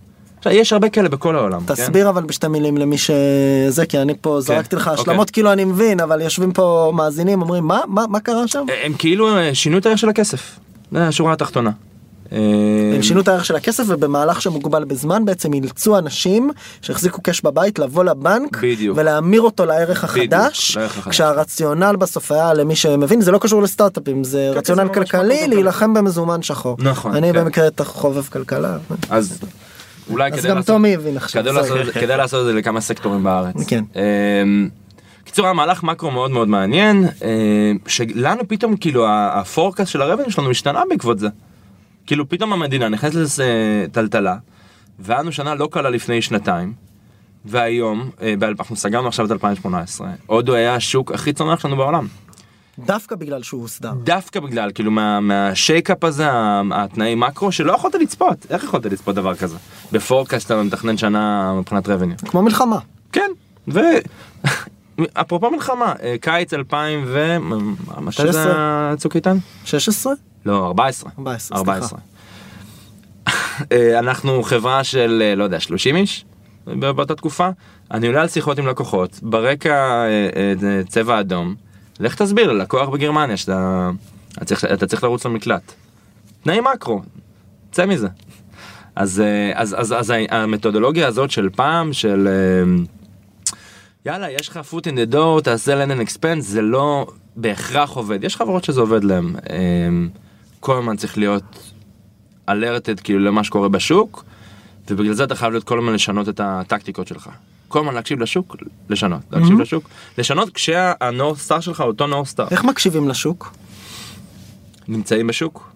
[0.47, 1.61] יש הרבה כאלה בכל העולם.
[1.61, 1.75] כן?
[1.75, 5.03] תסביר אבל בשתי מילים למי שזה, כי אני פה זרקתי לך אוקיי.
[5.03, 8.65] השלמות כאילו אני מבין, אבל יושבים פה מאזינים אומרים מה, מה, מה קרה שם?
[8.85, 10.59] הם כאילו אה, שינו את הערך של הכסף.
[10.93, 11.71] זה השורה התחתונה.
[12.33, 12.39] אה,
[12.95, 16.51] הם שינו את הערך של הכסף ובמהלך שמוגבל בזמן בעצם אילצו אנשים
[16.83, 18.99] שהחזיקו קאש בבית לבוא לבנק בדיוק.
[18.99, 21.15] ולהמיר אותו לערך החדש, לערך החדש.
[21.15, 25.95] כשהרציונל בסוף היה למי שמבין זה לא קשור לסטארט-אפים זה כן, רציונל כלכלי מקרו להילחם
[25.95, 26.77] במזומן שחור.
[26.79, 27.41] נכון, אני כן.
[27.41, 28.77] במקרה את חובב כלכלה.
[29.11, 29.39] אז
[30.11, 31.43] אולי אז כדי גם לעשות- תומי הבין עכשיו.
[31.43, 31.53] כדי.
[31.53, 33.55] לעשות כדי לעשות את זה לכמה סקטורים בארץ.
[33.69, 33.85] כן.
[33.97, 34.69] אמ,
[35.25, 40.83] קיצור המהלך מקרו מאוד מאוד מעניין אמ, שלנו פתאום כאילו הפורקאסט של הרבן שלנו השתנה
[40.91, 41.29] בעקבות זה.
[42.07, 43.47] כאילו פתאום המדינה נכנסת לזה
[43.93, 44.37] טלטלה
[44.99, 46.73] והיה לנו שנה לא קלה לפני שנתיים.
[47.45, 52.07] והיום אה, אנחנו סגרנו עכשיו את 2018 הודו היה השוק הכי צונח שלנו בעולם
[52.87, 53.93] דווקא בגלל שהוא הוסדר.
[54.03, 56.27] דווקא בגלל כאילו מה, מהשייקאפ הזה
[56.73, 59.57] התנאי מקרו שלא יכולת לצפות איך יכולת לצפות דבר כזה
[59.93, 62.17] בפורקאסט אתה מתכנן שנה מבחינת רבניו.
[62.29, 62.79] כמו מלחמה.
[63.13, 63.31] כן,
[63.69, 67.37] ואפרופו מלחמה, אה, קיץ 2000 ו...
[68.01, 68.53] מה שזה 19?
[68.89, 69.37] היה צוק איתן?
[69.65, 70.13] 16?
[70.47, 71.11] לא, 14.
[71.19, 71.99] 14, 14.
[73.73, 76.25] אה, אנחנו חברה של, אה, לא יודע, 30 איש
[76.67, 77.49] בא- באותה תקופה.
[77.91, 80.53] אני עולה על שיחות עם לקוחות, ברקע אה,
[80.89, 81.55] צבע אדום.
[82.01, 83.91] לך תסביר ללקוח בגרמניה שאתה
[84.37, 85.73] אתה צריך, אתה צריך לרוץ למקלט.
[86.43, 87.03] תנאי מקרו,
[87.73, 88.09] צא מזה.
[88.97, 92.83] אז, אה, אז, אז, אז המתודולוגיה הזאת של פעם, של אה,
[94.07, 98.25] יאללה, יש לך foot in the door, תעשה land and expense, זה לא בהכרח עובד.
[98.25, 99.37] יש חברות שזה עובד להם.
[99.51, 99.57] אה,
[100.61, 101.73] כל הזמן צריך להיות
[102.51, 104.25] alerted כאילו למה שקורה בשוק,
[104.91, 107.31] ובגלל זה אתה חייב להיות כל הזמן לשנות את הטקטיקות שלך.
[107.71, 108.57] כל הזמן להקשיב לשוק,
[108.89, 109.63] לשנות, להקשיב Mhm.
[109.63, 109.85] לשוק,
[110.19, 112.47] לשנות כשהנור סטאר שלך אותו נור סטאר.
[112.51, 113.53] איך מקשיבים לשוק?
[114.89, 115.71] נמצאים בשוק?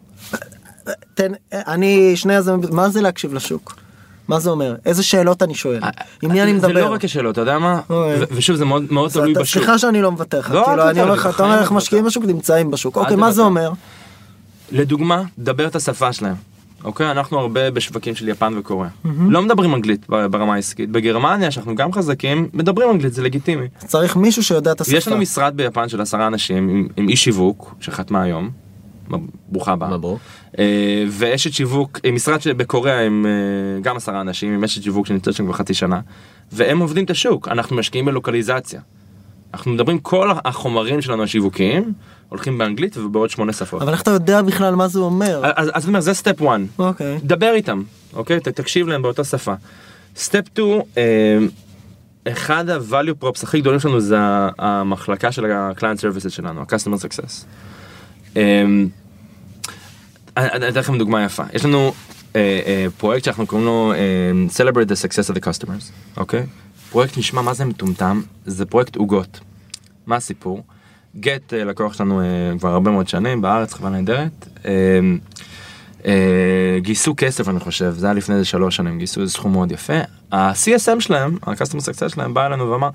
[1.15, 3.77] תן, אני שני יזמים, מה זה להקשיב לשוק?
[4.29, 4.75] מה זה אומר?
[4.87, 5.81] איזה שאלות אני שואל?
[6.23, 6.67] עם מי אני מדבר?
[6.69, 7.81] זה לא רק השאלות, אתה יודע מה?
[8.31, 9.59] ושוב זה מאוד תלוי אתה- בשוק.
[9.63, 12.05] סליחה שאני לא מוותר לך, לא, כאילו אני אומר לך, אתה אומר לא איך משקיעים
[12.05, 13.43] בשוק נמצאים בשוק, אוקיי מה זה.
[13.43, 13.71] אומר?
[14.73, 16.35] לדוגמה, דבר את השפה שלהם.
[16.85, 18.91] אוקיי, אנחנו הרבה בשווקים של יפן וקוריאה.
[19.29, 20.91] לא מדברים אנגלית ברמה העסקית.
[20.91, 23.67] בגרמניה, שאנחנו גם חזקים, מדברים אנגלית, זה לגיטימי.
[23.79, 24.97] צריך מישהו שיודע את השפה.
[24.97, 28.51] יש לנו משרד ביפן של עשרה אנשים עם, עם איש שיווק שחתמה היום.
[29.49, 29.97] ברוכה הבאה.
[29.97, 30.21] מברוק.
[30.59, 35.35] אה, ואשת שיווק, עם משרד שבקוריאה עם אה, גם עשרה אנשים, עם אשת שיווק שנמצאת
[35.35, 36.01] שם כבר חצי שנה,
[36.53, 38.81] והם עובדים את השוק, אנחנו משקיעים בלוקליזציה.
[39.55, 41.93] אנחנו מדברים, כל החומרים שלנו השיווקיים
[42.29, 43.83] הולכים באנגלית ובעוד שמונה שפות.
[43.83, 45.43] אבל איך אתה יודע בכלל מה זה אומר?
[45.57, 47.19] אז, אני אומר, זה step 1, אוקיי.
[47.23, 48.41] דבר איתם, אוקיי?
[48.41, 49.55] ת, תקשיב להם באותה שפה.
[50.17, 51.39] step 2, אה,
[52.33, 54.17] אחד ה-value props הכי גדולים שלנו זה
[54.59, 57.45] המחלקה של ה-client services שלנו, ה-customer success.
[58.37, 58.65] אה,
[60.37, 61.93] אני אתן לכם דוגמה יפה, יש לנו
[62.37, 63.93] אה, אה, פרויקט שאנחנו קוראים לו
[64.57, 66.47] Celebrate the Success of the Customers, אוקיי?
[66.91, 69.41] פרויקט נשמע מה זה מטומטם, זה פרויקט עוגות.
[70.07, 70.63] מה הסיפור?
[71.21, 72.27] גט אה, לקוח שלנו אה,
[72.59, 74.49] כבר הרבה מאוד שנים בארץ, חברה נהדרת.
[74.65, 74.73] אה,
[76.07, 79.73] אה, גייסו כסף אני חושב, זה היה לפני איזה שלוש שנים, גייסו איזה סכום מאוד
[79.73, 79.99] יפה.
[80.33, 82.89] ה- CSM שלהם, ה- Customer Success שלהם בא אלינו ואמר,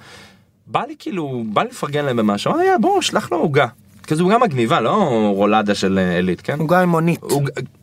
[0.67, 3.67] בא לי כאילו, בא לי לפרגן להם במשהו, אמר, יאללה בוא, שלח לו עוגה.
[4.07, 4.93] כזה עוגה מגניבה, לא
[5.36, 6.59] רולדה של עילית, כן?
[6.59, 7.22] עוגה עם מונית.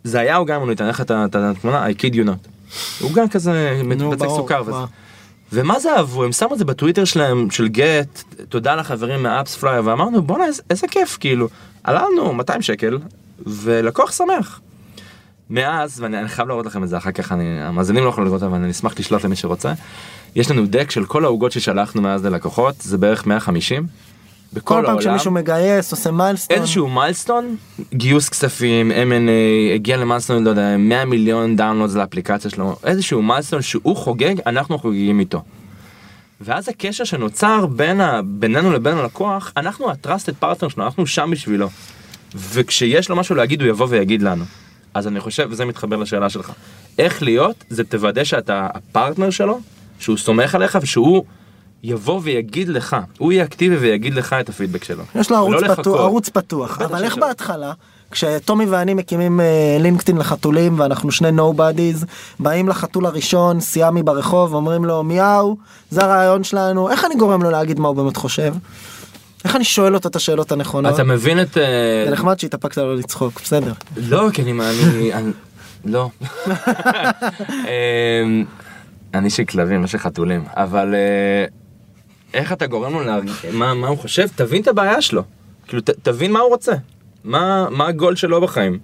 [0.05, 2.49] זה היה עוגה מונית, אני אראה לך את התמונה, I kid you not.
[3.03, 4.63] עוגה כזה, ברור, סוכר?
[4.67, 5.06] וזה.
[5.53, 9.83] ומה זה אהבו, הם שמו את זה בטוויטר שלהם, של Gett, תודה לחברים מה AppsFlyer,
[9.85, 11.49] ואמרנו בואנה איזה, איזה כיף, כאילו,
[11.85, 12.99] עלה לנו 200 שקל,
[13.47, 14.61] ולקוח שמח.
[15.51, 18.43] מאז, ואני אני חייב להראות לכם את זה אחר כך, אני, המאזינים לא יכולים לראות
[18.43, 19.73] אבל אני אשמח לשלוח למי שרוצה,
[20.37, 23.87] יש לנו deck של כל העוגות ששלחנו מאז ללקוחות, זה בערך 150.
[24.53, 25.01] בכל כל פעם העולם.
[25.01, 26.57] כשמישהו מגייס עושה milestone.
[26.57, 27.57] איזשהו milestone,
[27.95, 33.63] גיוס כספים, M&A, הגיע ל milestone, לא יודע, 100 מיליון downloads לאפליקציה שלו, איזשהו milestone
[33.63, 35.43] שהוא חוגג, אנחנו חוגגים איתו.
[36.41, 38.21] ואז הקשר שנוצר בין ה...
[38.25, 41.69] בינינו לבין הלקוח, אנחנו ה- trusted partner שלו, אנחנו שם בשבילו.
[42.35, 44.45] וכשיש לו משהו להגיד, הוא יבוא ויגיד לנו.
[44.95, 46.53] אז אני חושב, וזה מתחבר לשאלה שלך,
[46.99, 49.61] איך להיות, זה תוודא שאתה הפרטנר שלו,
[49.99, 51.25] שהוא סומך עליך ושהוא
[51.89, 55.03] יבוא ויגיד לך, הוא יהיה אקטיבי ויגיד לך את הפידבק שלו.
[55.15, 56.01] יש לו ערוץ ולא פתוח.
[56.01, 57.19] ערוץ פתוח, אבל איך.
[57.19, 57.73] בהתחלה,
[58.11, 62.07] כשטומי ואני מקימים אה, לינקדאין לחתולים ואנחנו שני נובדיז
[62.41, 65.57] באים לחתול הראשון סיאמי ברחוב אומרים לו מיהו
[65.91, 68.55] זה הרעיון שלנו איך אני גורם לו להגיד מה הוא באמת חושב.
[69.45, 70.95] איך אני שואל אותו את השאלות הנכונות.
[70.95, 71.59] אתה מבין את...
[71.59, 71.63] אה,
[72.05, 73.73] זה נחמד שהתאפקת לא לצחוק בסדר.
[73.97, 74.53] לא, כי אני...
[75.13, 75.33] אני-
[75.85, 76.11] לא.
[77.51, 78.45] אמ,
[79.15, 81.45] אני של כלבים, לא של חתולים, אבל אה,
[82.37, 84.27] איך אתה גורם לו להרגיש, מה מה הוא חושב?
[84.35, 85.23] תבין את הבעיה שלו.
[85.67, 86.73] כאילו, ת- תבין מה הוא רוצה.
[87.25, 88.79] מה מה הגול שלו בחיים.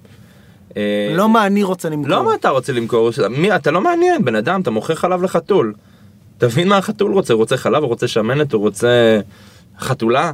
[0.76, 2.09] אה, לא מה אני רוצה למכור.
[2.11, 5.74] לא מה אתה רוצה למכור, מי, אתה לא מעניין, בן אדם, אתה מוכר חלב לחתול.
[6.38, 9.20] תבין מה החתול רוצה, הוא רוצה חלב, הוא רוצה שמנת, הוא רוצה
[9.78, 10.32] חתולה.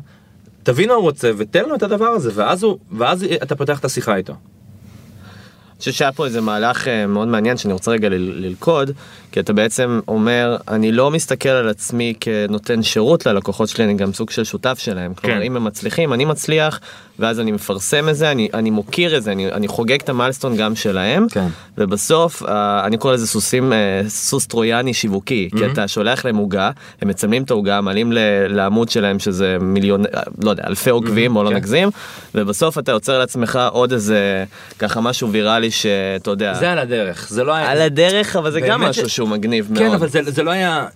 [0.62, 3.85] תבין מה הוא רוצה ותן לו את הדבר הזה, ואז, הוא, ואז אתה פותח את
[3.85, 4.33] השיחה איתו.
[4.33, 8.14] אני חושב שהיה פה איזה מהלך אה, מאוד מעניין שאני רוצה רגע ל-
[8.47, 8.91] ללכוד,
[9.33, 14.12] כי אתה בעצם אומר, אני לא מסתכל על עצמי כנותן שירות ללקוחות שלי, אני גם
[14.12, 15.14] סוג של שותף שלהם.
[15.14, 15.43] כלומר, כן.
[15.43, 16.81] אם הם מצליחים, אני מצליח,
[17.18, 20.57] ואז אני מפרסם את זה, אני, אני מוקיר את זה, אני, אני חוגג את המיילסטון
[20.57, 21.47] גם שלהם, כן.
[21.79, 26.70] ובסוף, אה, אני קורא לזה סוסים, אה, סוס טרויאני שיווקי, כי אתה שולח להם עוגה,
[27.03, 28.18] הם מצלמים את העוגה, מעלים ל-
[28.49, 31.57] לעמוד שלהם שזה מיליון, אה, לא יודע, אלפי עוקבים, בוא לא כן.
[31.57, 31.89] נגזים,
[32.35, 34.45] ובסוף אתה יוצר לעצמך עוד איזה,
[34.79, 37.70] ככה משהו ויראלי שאתה יודע, זה על הדרך, זה לא היה...
[37.70, 39.79] על הדרך, אבל זה גם משהו ש- שהוא מגניב מאוד.
[39.79, 40.87] כן, אבל זה, זה לא היה...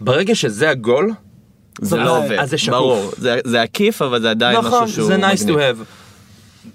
[0.00, 1.12] ברגע שזה הגול,
[1.80, 2.74] זה אז- לא עובד, אז זה שקוף.
[2.78, 5.58] ברור, זה- זה עקיף, אבל זה עדיין נכון, משהו שהוא זה nice to מגניב.
[5.80, 5.84] have.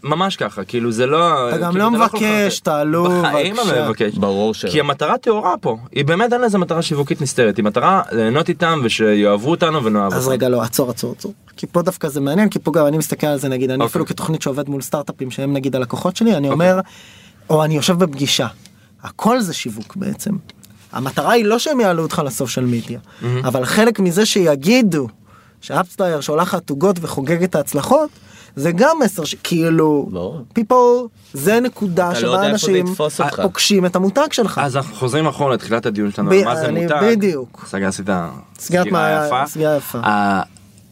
[0.04, 1.50] ממש ככה, כאילו זה לא...
[1.50, 2.60] אתה גם כאילו, לא יכול מבקש.
[2.60, 3.74] תעלו, בחיים בבקשה.
[3.80, 4.18] אני מבקש.
[4.18, 4.72] ברור שלא.
[4.72, 8.80] כי המטרה טהורה פה, היא באמת אין לזה מטרה שיווקית נסתרת, היא מטרה ליהנות איתם
[8.84, 10.32] ושיאהבו אותנו ונאהב אז אותם.
[10.34, 13.28] רגע לא עצור עצור עצור כי פה דווקא זה מעניין כי פה גם אני מסתכל
[13.28, 13.88] על זה נגיד אני אוקיי.
[13.92, 16.80] אפילו כתוכנית שעובד מול סטארט-אפים שהם נגיד הלקוחות שלי אני אומר
[17.50, 18.48] או אני יושב בפגישה
[19.04, 20.32] הכל זה שיווק בעצם.
[20.92, 23.00] המטרה היא לא שהם יעלו אותך לסושיאל מדיה
[23.44, 25.08] אבל חלק מזה שיגידו
[25.62, 28.10] שאפסטייר שולחת עוגות וחוגג את ההצלחות
[28.56, 30.10] זה גם מסר שכאילו
[30.60, 32.86] people זה נקודה לא שבה אנשים.
[33.42, 34.62] פוגשים את המותג שלך.
[34.64, 37.00] אז אנחנו חוזרים אחורה לתחילת הדיון שלנו, מה זה אני- מותג.
[37.12, 37.66] בדיוק.
[37.68, 38.06] סגר עשית
[38.60, 39.48] סגירה מה- יפה.
[39.48, 40.00] סגירה יפה.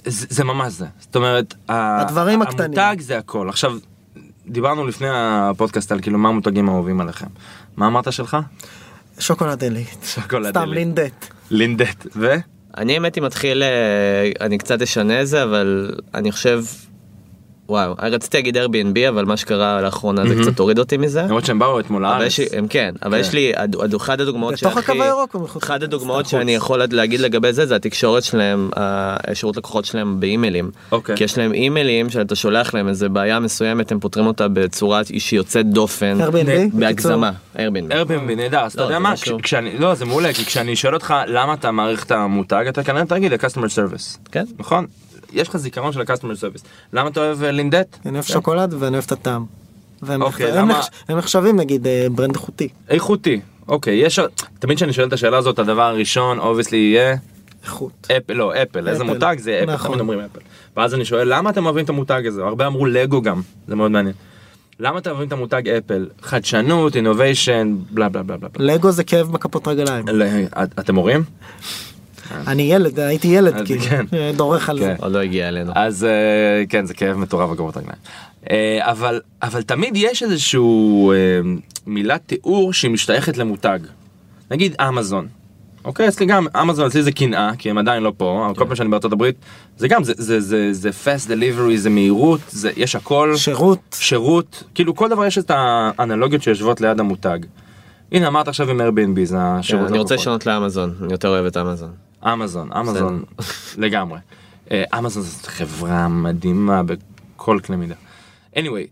[0.05, 0.85] זה זה ממש זה.
[0.99, 2.79] זאת אומרת, הדברים הקטנים.
[2.79, 3.49] המותג זה הכל.
[3.49, 3.73] עכשיו,
[4.47, 7.27] דיברנו לפני הפודקאסט על כאילו מה המותגים האהובים עליכם.
[7.77, 8.37] מה אמרת שלך?
[9.19, 9.97] שוקולד עילית.
[10.03, 10.75] שוקולד סתם עילית.
[10.77, 11.25] לינדט.
[11.51, 12.07] לינדט.
[12.15, 12.35] ו?
[12.77, 16.63] אני האמת היא מתחיל, אה, אני קצת אשנה את זה, אבל אני חושב,
[17.69, 21.21] וואו, רציתי להגיד Airbnb, אבל מה שקרה לאחרונה זה קצת הוריד אותי מזה.
[21.21, 22.33] למרות שהם באו אתמול לארץ.
[22.69, 23.21] כן, אבל כן.
[23.21, 23.51] יש לי,
[23.95, 25.63] אחד הדוגמאות בתוך שהכי, הקו הירוק או מחוץ?
[25.63, 26.55] אחד הדוגמאות שאני.
[26.55, 30.71] יכול להגיד לגבי זה, זה התקשורת שלהם, השירות לקוחות שלהם באימיילים.
[30.91, 31.15] אוקיי.
[31.15, 35.37] כי יש להם אימיילים שאתה שולח להם איזה בעיה מסוימת, הם פותרים אותה בצורה שהיא
[35.39, 36.75] יוצאת דופן, Airbnb?
[36.79, 37.91] בהגזמה, Airbnb.
[37.91, 39.13] Airbnb נהדר, אז אתה לא, יודע מה,
[39.43, 43.05] כשאני, לא זה מעולה, כי כשאני שואל אותך למה אתה מעריך את המותג, אתה כנראה
[43.05, 44.45] תגיד ל- customer service, כן.
[44.59, 44.85] נכון?
[45.33, 46.63] יש לך זיכרון של ה- customer service.
[46.93, 47.97] למה אתה אוהב אה, Lindt?
[48.05, 49.45] אני אוהב שוקולד ואני אוהב את הטעם.
[50.01, 52.69] והם אוקיי, הם למה- נחש- הם נחשבים נגיד אה, brand איכותי.
[52.89, 53.39] איכותי.
[53.67, 54.19] אוקיי, יש,
[54.59, 57.15] תמיד כשאני שואל את השאלה הזאת, הדבר הראשון, obviously יהיה
[57.63, 58.07] איכות.
[58.17, 59.03] אפל, לא, אפל, איזה.
[59.03, 59.87] מותג זה אפל, נכון.
[59.91, 60.39] תמיד אומרים אפל.
[60.77, 62.43] ואז אני שואל, למה אתם אוהבים את המותג הזה?
[62.43, 64.13] הרבה אמרו לגו גם, זה מאוד מעניין.
[64.79, 66.07] למה אתם אוהבים את המותג אפל?
[66.21, 68.49] חדשנות, אינוביישן, בלה בלה בלה בלה.
[68.73, 70.05] לגו זה כאב בכפות רגליים.
[70.63, 71.23] את- אתם הורים?
[72.47, 74.05] אני ילד הייתי ילד כאילו כן.
[74.37, 74.95] דורך על זה.
[74.97, 75.03] כן.
[75.03, 75.71] עוד לא הגיע אלינו.
[75.75, 77.99] אז אה, כן זה כאב מטורף בגובות רגליים.
[78.51, 81.17] אה, אבל אבל תמיד יש איזשהו אה,
[81.87, 83.79] מילת תיאור שהיא משתייכת למותג.
[84.51, 85.27] נגיד אמזון.
[85.85, 88.75] אוקיי אצלי גם אמזון אצלי זה קנאה כי הם עדיין לא פה אבל כל פעם
[88.75, 89.35] שאני בארצות הברית
[89.77, 93.79] זה גם זה זה זה זה fast delivery זה מהירות זה יש הכל שירות.
[93.99, 97.39] שירות כאילו כל דבר יש את האנלוגיות שיושבות ליד המותג.
[98.11, 99.87] הנה אמרת עכשיו עם Airbnb זה כן, השירות.
[99.87, 100.27] אני רוצה לקוחות.
[100.27, 102.06] לשנות לאמזון, אני יותר אוהב את אמזון.
[102.25, 103.23] אמזון, אמזון,
[103.77, 104.19] לגמרי.
[104.71, 107.95] אה, אמזון זאת חברה מדהימה בכל קנה מידה.
[108.55, 108.87] anyway,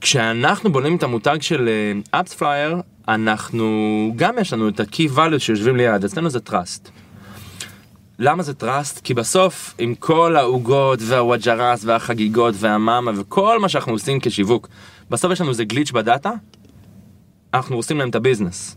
[0.00, 1.68] כשאנחנו בונים את המותג של
[2.10, 2.76] AppsFlyer,
[3.08, 6.88] אנחנו, גם יש לנו את ה- key value שיושבים ליד, אצלנו זה trust.
[8.18, 9.00] למה זה trust?
[9.04, 14.68] כי בסוף, עם כל העוגות וה vouchers והחגיגות והמאמה וכל מה שאנחנו עושים כשיווק,
[15.10, 16.32] בסוף יש לנו איזה glitch בדאטה,
[17.54, 18.76] אנחנו עושים להם את ה business.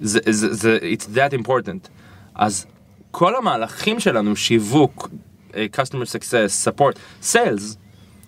[0.00, 1.88] זה, זה, זה, it's that important.
[2.34, 2.66] אז
[3.12, 5.08] כל המהלכים שלנו, שיווק,
[5.54, 7.76] אה, customer success, support, sales,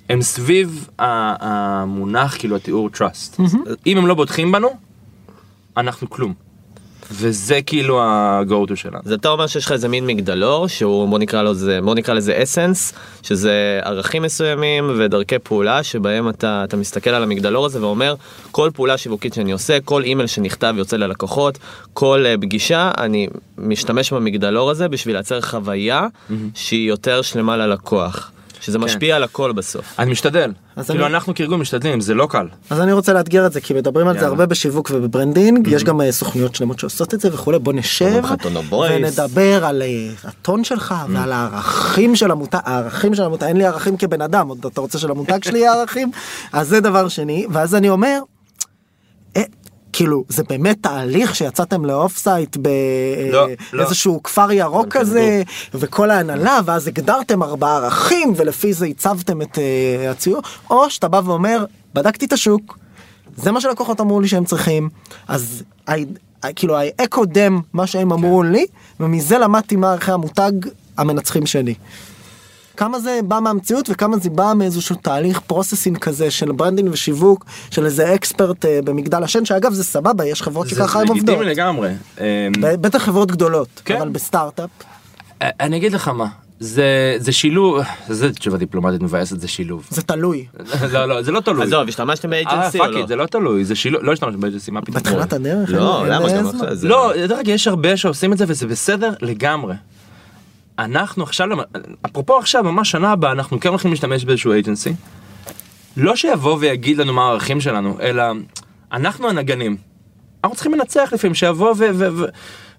[0.09, 3.43] הם סביב המונח, כאילו התיאור trust.
[3.87, 4.69] אם הם לא בוטחים בנו,
[5.77, 6.44] אנחנו כלום.
[7.17, 8.99] וזה כאילו ה-go to שלנו.
[9.05, 12.15] אז אתה אומר שיש לך איזה מין מגדלור שהוא בוא נקרא לו זה בוא נקרא
[12.15, 12.93] לזה אסנס
[13.23, 18.15] שזה ערכים מסוימים ודרכי פעולה שבהם אתה אתה מסתכל על המגדלור הזה ואומר
[18.51, 21.59] כל פעולה שיווקית שאני עושה כל אימייל שנכתב יוצא ללקוחות
[21.93, 26.07] כל אה, פגישה אני משתמש במגדלור הזה בשביל לייצר חוויה
[26.55, 28.31] שהיא יותר שלמה ללקוח.
[28.65, 29.85] שזה משפיע על הכל בסוף.
[29.99, 30.53] אני משתדל.
[30.77, 32.47] אז כאילו אני- אנחנו כארגון משתדלים, זה לא קל.
[32.71, 34.27] אז אני רוצה לאתגר את זה כי מדברים על זה.
[34.27, 38.23] הרבה בשיווק ובברנדינג יש גם אה, סוכנויות שלמות שעושות את זה וכולי בוא נשב.
[38.91, 39.89] ונדבר על אה,
[40.25, 44.81] הטון שלך ועל הערכים של המותג הערכים של המותג אין לי ערכים כבן אדם אתה
[44.81, 46.11] רוצה שלמותג שלי יהיה ערכים
[46.53, 48.19] אז זה דבר שני ואז אני אומר.
[49.95, 52.57] אה, כאילו זה באמת תהליך שיצאתם ל-offsite
[53.33, 53.55] לא, לא.
[53.73, 55.43] באיזשהו כפר ירוק כזה
[55.75, 61.21] וכל ההנהלה ואז הגדרתם ארבעה ערכים ולפי זה הצבתם את אה, הציור או שאתה בא
[61.25, 61.65] ואומר
[61.95, 62.79] בדקתי את השוק
[63.37, 64.89] זה מה שלקוחות אמרו לי שהם צריכים
[65.29, 65.93] אז אה,
[66.45, 66.81] אה, כאילו
[67.25, 68.67] them מה שהם אמרו לי
[69.01, 70.53] ומזה למדתי מה ערכי המותג
[70.97, 71.75] המנצחים שלי.
[72.77, 77.85] כמה זה בא מהמציאות וכמה זה בא מאיזשהו תהליך processing כזה של branding ושיווק של
[77.85, 81.29] איזה expert אה, במגדל השן שאגב זה סבבה יש חברות זה שככה הם עובדות.
[81.29, 81.89] לגיטימי לגמרי.
[82.21, 82.25] אמ,
[82.61, 83.97] ב- בטח חברות גדולות כן.
[83.97, 84.71] אבל בסטארט-אפ
[85.43, 86.27] אני אגיד לך מה,
[86.61, 86.85] זה
[87.19, 89.87] זה שילוב, זה תשובה דיפלומטית מבאסת, זה שילוב.
[89.91, 90.47] זה תלוי
[90.93, 91.63] לא, לא, זה לא תלוי.
[91.67, 93.07] עזוב, השתמשתם אה, באג'נסי או לא?
[93.07, 94.97] זה לא תלוי, זה שילוב, לא השתמשנו באג'נסי, מה פתאום.
[94.97, 95.71] בתחילת הדרך.
[95.73, 96.29] לא, למה?
[96.75, 99.75] זה- לא, דרך אגב, יש הרבה שעושים את זה וזה בסדר לגמרי.
[100.79, 101.49] אנחנו עכשיו,
[102.07, 104.93] אפרופו עכשיו, ממש שנה הבאה, אנחנו כן הולכים להשתמש באיזשהו אייג'נסי.
[105.97, 108.25] לא שיבוא ויגיד לנו מה הערכים שלנו, אלא
[108.93, 109.77] אנחנו הנגנים.
[110.45, 111.75] אנחנו צריכים לנצח לפעמים, שיבוא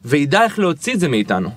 [0.06, 1.50] וידע איך להוציא את זה מאיתנו.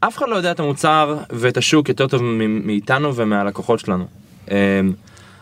[0.00, 4.06] אף אחד לא יודע את המוצר ואת השוק יותר טוב מאיתנו ומהלקוחות שלנו.
[4.50, 4.54] אמ,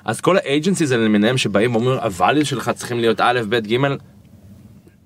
[0.05, 3.77] אז כל האג'נסיז האלה למיניהם שבאים ואומרים הvalue שלך צריכים להיות א', ב', ג',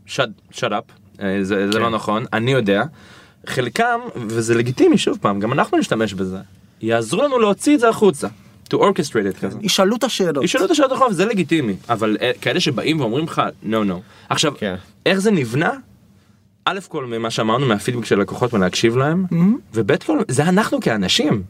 [0.08, 2.82] shut shut up, אה, זה, זה לא נכון, אני יודע.
[3.46, 6.38] חלקם, וזה לגיטימי שוב פעם, גם אנחנו נשתמש בזה,
[6.80, 8.28] יעזרו לנו להוציא את זה החוצה.
[8.68, 9.58] to orchestrate it כזה.
[9.60, 10.44] ישאלו את השאלות.
[10.44, 13.94] ישאלו את השאלות הרחוב, זה לגיטימי, אבל אה, כאלה שבאים ואומרים לך, no no.
[14.28, 14.74] עכשיו, כן.
[15.06, 15.70] איך זה נבנה?
[16.64, 19.24] א' כל ממה שאמרנו מהפידבק של לקוחות ולהקשיב להם,
[19.74, 21.42] וב' כל זה אנחנו כאנשים.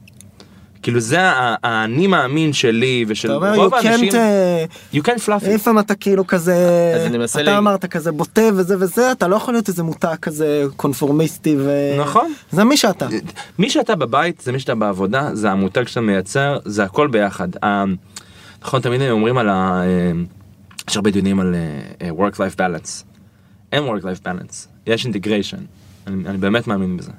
[0.83, 1.19] כאילו זה
[1.63, 4.65] האני מאמין שלי ושל אתה אומר רוב you האנשים, can't אה,
[4.95, 5.49] you can't fluff it.
[5.51, 6.55] לפעמים אתה כאילו כזה
[7.31, 11.57] אתה לה- אמרת כזה בוטה וזה וזה אתה לא יכול להיות איזה מותג כזה קונפורמיסטי
[11.59, 11.71] ו...
[12.01, 12.33] נכון.
[12.53, 13.07] זה מי שאתה.
[13.59, 17.49] מי שאתה בבית זה מי שאתה בעבודה זה המותג שאתה מייצר זה הכל ביחד.
[17.65, 17.85] ה-
[18.63, 19.83] נכון תמיד הם אומרים על ה...
[19.85, 20.13] אה,
[20.91, 21.55] יש הרבה דיונים על
[22.03, 23.05] אה, work life balance.
[23.73, 24.55] אין work life balance
[24.87, 25.57] יש אינטגריישן.
[26.07, 27.11] אני, אני באמת מאמין בזה.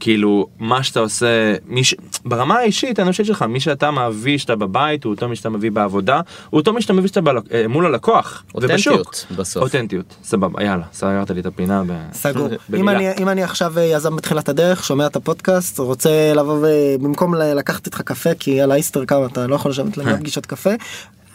[0.00, 1.94] כאילו מה שאתה עושה מי ש...
[2.24, 6.20] ברמה האישית האנושית שלך מי שאתה מביא שאתה בבית הוא אותו מי שאתה מביא בעבודה
[6.50, 7.36] הוא אותו מי שאתה מביא שאתה בל...
[7.52, 8.92] אה, מול הלקוח ובשוק.
[8.98, 9.62] אותנטיות בסוף.
[9.62, 11.82] אותנטיות סבבה יאללה סגרת לי את הפינה.
[11.86, 11.92] ב...
[12.12, 12.48] סגור.
[12.78, 12.88] אם.
[12.88, 17.54] אני, אם אני עכשיו אה, יזם בתחילת הדרך, שומע את הפודקאסט, רוצה לבוא ובמקום ל-
[17.54, 19.96] לקחת איתך קפה, כי על האיסטר כמה אתה לא יכול לשבת.
[19.98, 20.70] להם פגישת קפה,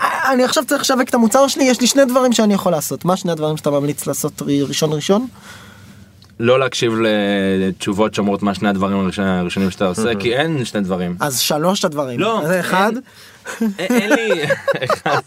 [0.01, 3.05] אה, אני עכשיו צריך לשווק את המוצר שלי, יש לי שני דברים שאני יכול לעשות.
[3.05, 5.27] מה שני הדברים שאתה ממליץ לעשות ראשון ראשון?
[6.39, 6.93] לא להקשיב
[7.59, 11.15] לתשובות שאומרות מה שני הדברים הראשונים- שאתה עושה כי אין שני דברים.
[11.19, 12.19] אז שלוש הדברים.
[12.19, 12.91] לא, זה אחד,
[13.61, 14.43] אין- אין לי
[14.85, 15.21] אחד.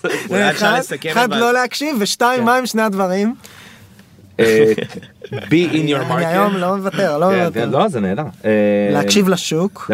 [1.32, 3.34] לא להקשיב, ושתיים, מה הם שני הדברים?
[4.40, 4.72] אה,
[5.30, 6.58] be in your אני היום market.
[6.58, 7.60] לא מוותר, לא כן, מוותר.
[7.60, 8.24] כן, לא זה נהדר.
[8.44, 8.50] אה,
[8.92, 9.90] להקשיב לשוק.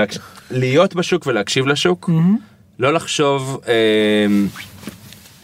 [0.50, 2.10] להיות בשוק ולהקשיב לשוק.
[2.78, 3.74] לא לחשוב אה,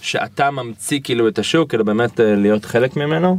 [0.00, 3.38] שאתה ממציא כאילו את השוק אלא באמת אה, להיות חלק ממנו.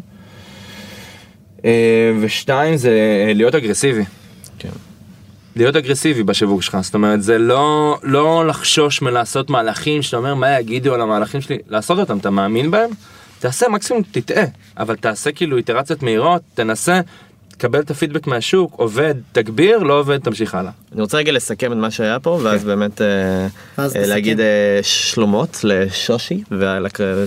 [1.66, 2.90] אה, ושתיים זה
[3.28, 4.04] אה, להיות אגרסיבי.
[4.60, 4.70] כן.
[5.56, 10.60] להיות אגרסיבי בשיווק שלך זאת אומרת זה לא לא לחשוש מלעשות מהלכים שאתה אומר מה
[10.60, 12.90] יגידו על המהלכים שלי לעשות אותם אתה מאמין בהם
[13.40, 14.46] תעשה מקסימום תטעה
[14.78, 17.02] אבל תעשה כאילו איטרציות מהירות תנסה
[17.48, 20.72] תקבל את ה-feedback מהשוק עובד תגביר לא עובד תמשיך הלאה.
[20.94, 23.08] אני רוצה רגע לסכם את מה שהיה פה ואז באמת אה,
[23.78, 24.14] ואז אה, תסכם.
[24.14, 26.44] להגיד אה, שלומות לשושי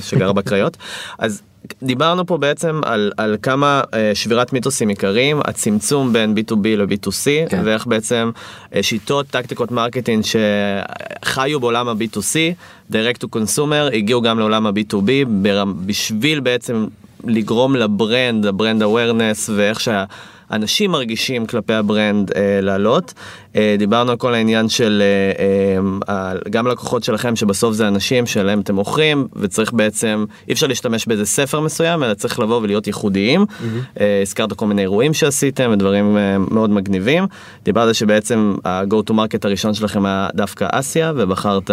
[0.01, 0.77] שגר בקריות
[1.19, 1.43] אז
[1.83, 7.63] דיברנו פה בעצם על, על כמה אה, שבירת מיתוסים עיקריים הצמצום בין b2b ל-b2c כן.
[7.65, 8.31] ואיך בעצם
[8.75, 12.37] אה, שיטות טקטיקות marketing שחיו בעולם ה-b2c
[12.93, 16.87] direct to consumer הגיעו גם לעולם ה-b2b ברמ- בשביל בעצם
[17.25, 19.81] לגרום ל-brand, ה-brand awareness ואיך
[20.49, 23.15] שהאנשים מרגישים כלפי ה-brand אה, לעלות.
[23.57, 25.03] אה, דיברנו על כל העניין של
[26.09, 30.67] אה, אה, גם לקוחות שלכם שבסוף זה אנשים שלהם אתם מוכרים וצריך בעצם אי אפשר
[30.67, 33.47] להשתמש באיזה ספר מסוים אלא צריך לבוא ולהיות ייחודיים.
[34.01, 37.27] אה, הזכרת כל מיני אירועים שעשיתם ודברים אה, מאוד מגניבים.
[37.65, 41.71] דיברת שבעצם ה-go to market הראשון שלכם היה דווקא אסיה ובחרת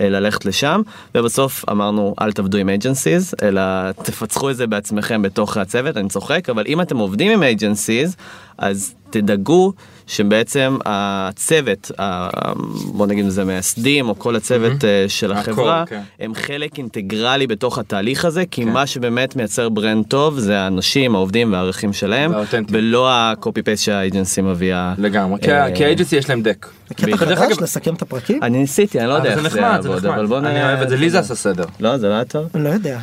[0.00, 0.82] ללכת לשם
[1.14, 6.48] ובסוף אמרנו אל תעבדו עם agencies אלא תפצחו את זה בעצמכם בתוך הצוות אני צוחק
[6.48, 8.16] אבל אם אתם עובדים עם agencies
[8.58, 9.72] אז תדאגו
[10.06, 12.52] שבעצם הצוות, ה-
[12.92, 16.00] בוא נגיד אם זה מייסדים או כל הצוות אה, של הכל, החברה, כן.
[16.20, 18.68] הם חלק אינטגרלי בתוך התהליך הזה, כי כן.
[18.68, 22.70] מה שבאמת מייצר brand טוב זה האנשים, העובדים והערכים שלהם, והאותנטיות.
[22.72, 24.94] ולא ה-copy paste שה-agency מביאה.
[24.98, 26.66] לגמרי, כי אה, כי ה-agency יש להם deck.
[26.96, 28.42] קטע חדש אגב- לסכם את הפרקים?
[28.42, 30.52] אני ניסיתי, אני לא יודע אבל איך זה זה נחמד, זה יעבוד, אבל בוא נחמד.
[30.52, 30.56] נ...
[30.56, 31.64] אני אוהב את זה, ליזה עשה סדר.
[31.80, 32.46] לא, זה לא היה טוב.
[32.54, 32.98] לא יודע,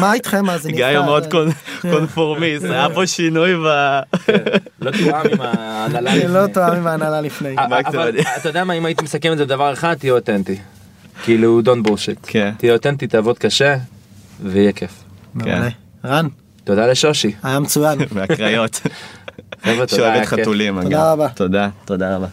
[0.00, 0.66] מה איתכם אז?
[0.76, 1.52] גיא הוא מאוד קונ-
[1.90, 3.66] קונפורמיסט, היה פה שינוי ב...
[4.82, 6.46] לא תואם עם ההנהלה אני לא.
[6.46, 7.54] תואם עם ההנהלה לפני.
[7.58, 7.98] אבל קצת?
[8.40, 10.58] אתה יודע מה, אם הייתי מסכם את זה בדבר אחד, תהיה אותנטי.
[11.24, 12.18] כאילו, דון בורשיט.
[12.22, 12.52] כן.
[12.58, 13.76] תהיה אותנטי, תעבוד קשה,
[14.42, 14.90] ויהיה כיף.
[15.34, 15.68] מעולה.
[16.04, 16.28] רן,
[16.64, 17.32] תודה לשושי.
[17.42, 17.98] היה מצוין.
[18.12, 18.80] מהקריות.
[19.86, 20.26] שאוהבת.
[20.26, 21.12] חתולים, תודה.
[21.12, 21.28] רבה.
[21.28, 22.26] תודה, תודה רבה.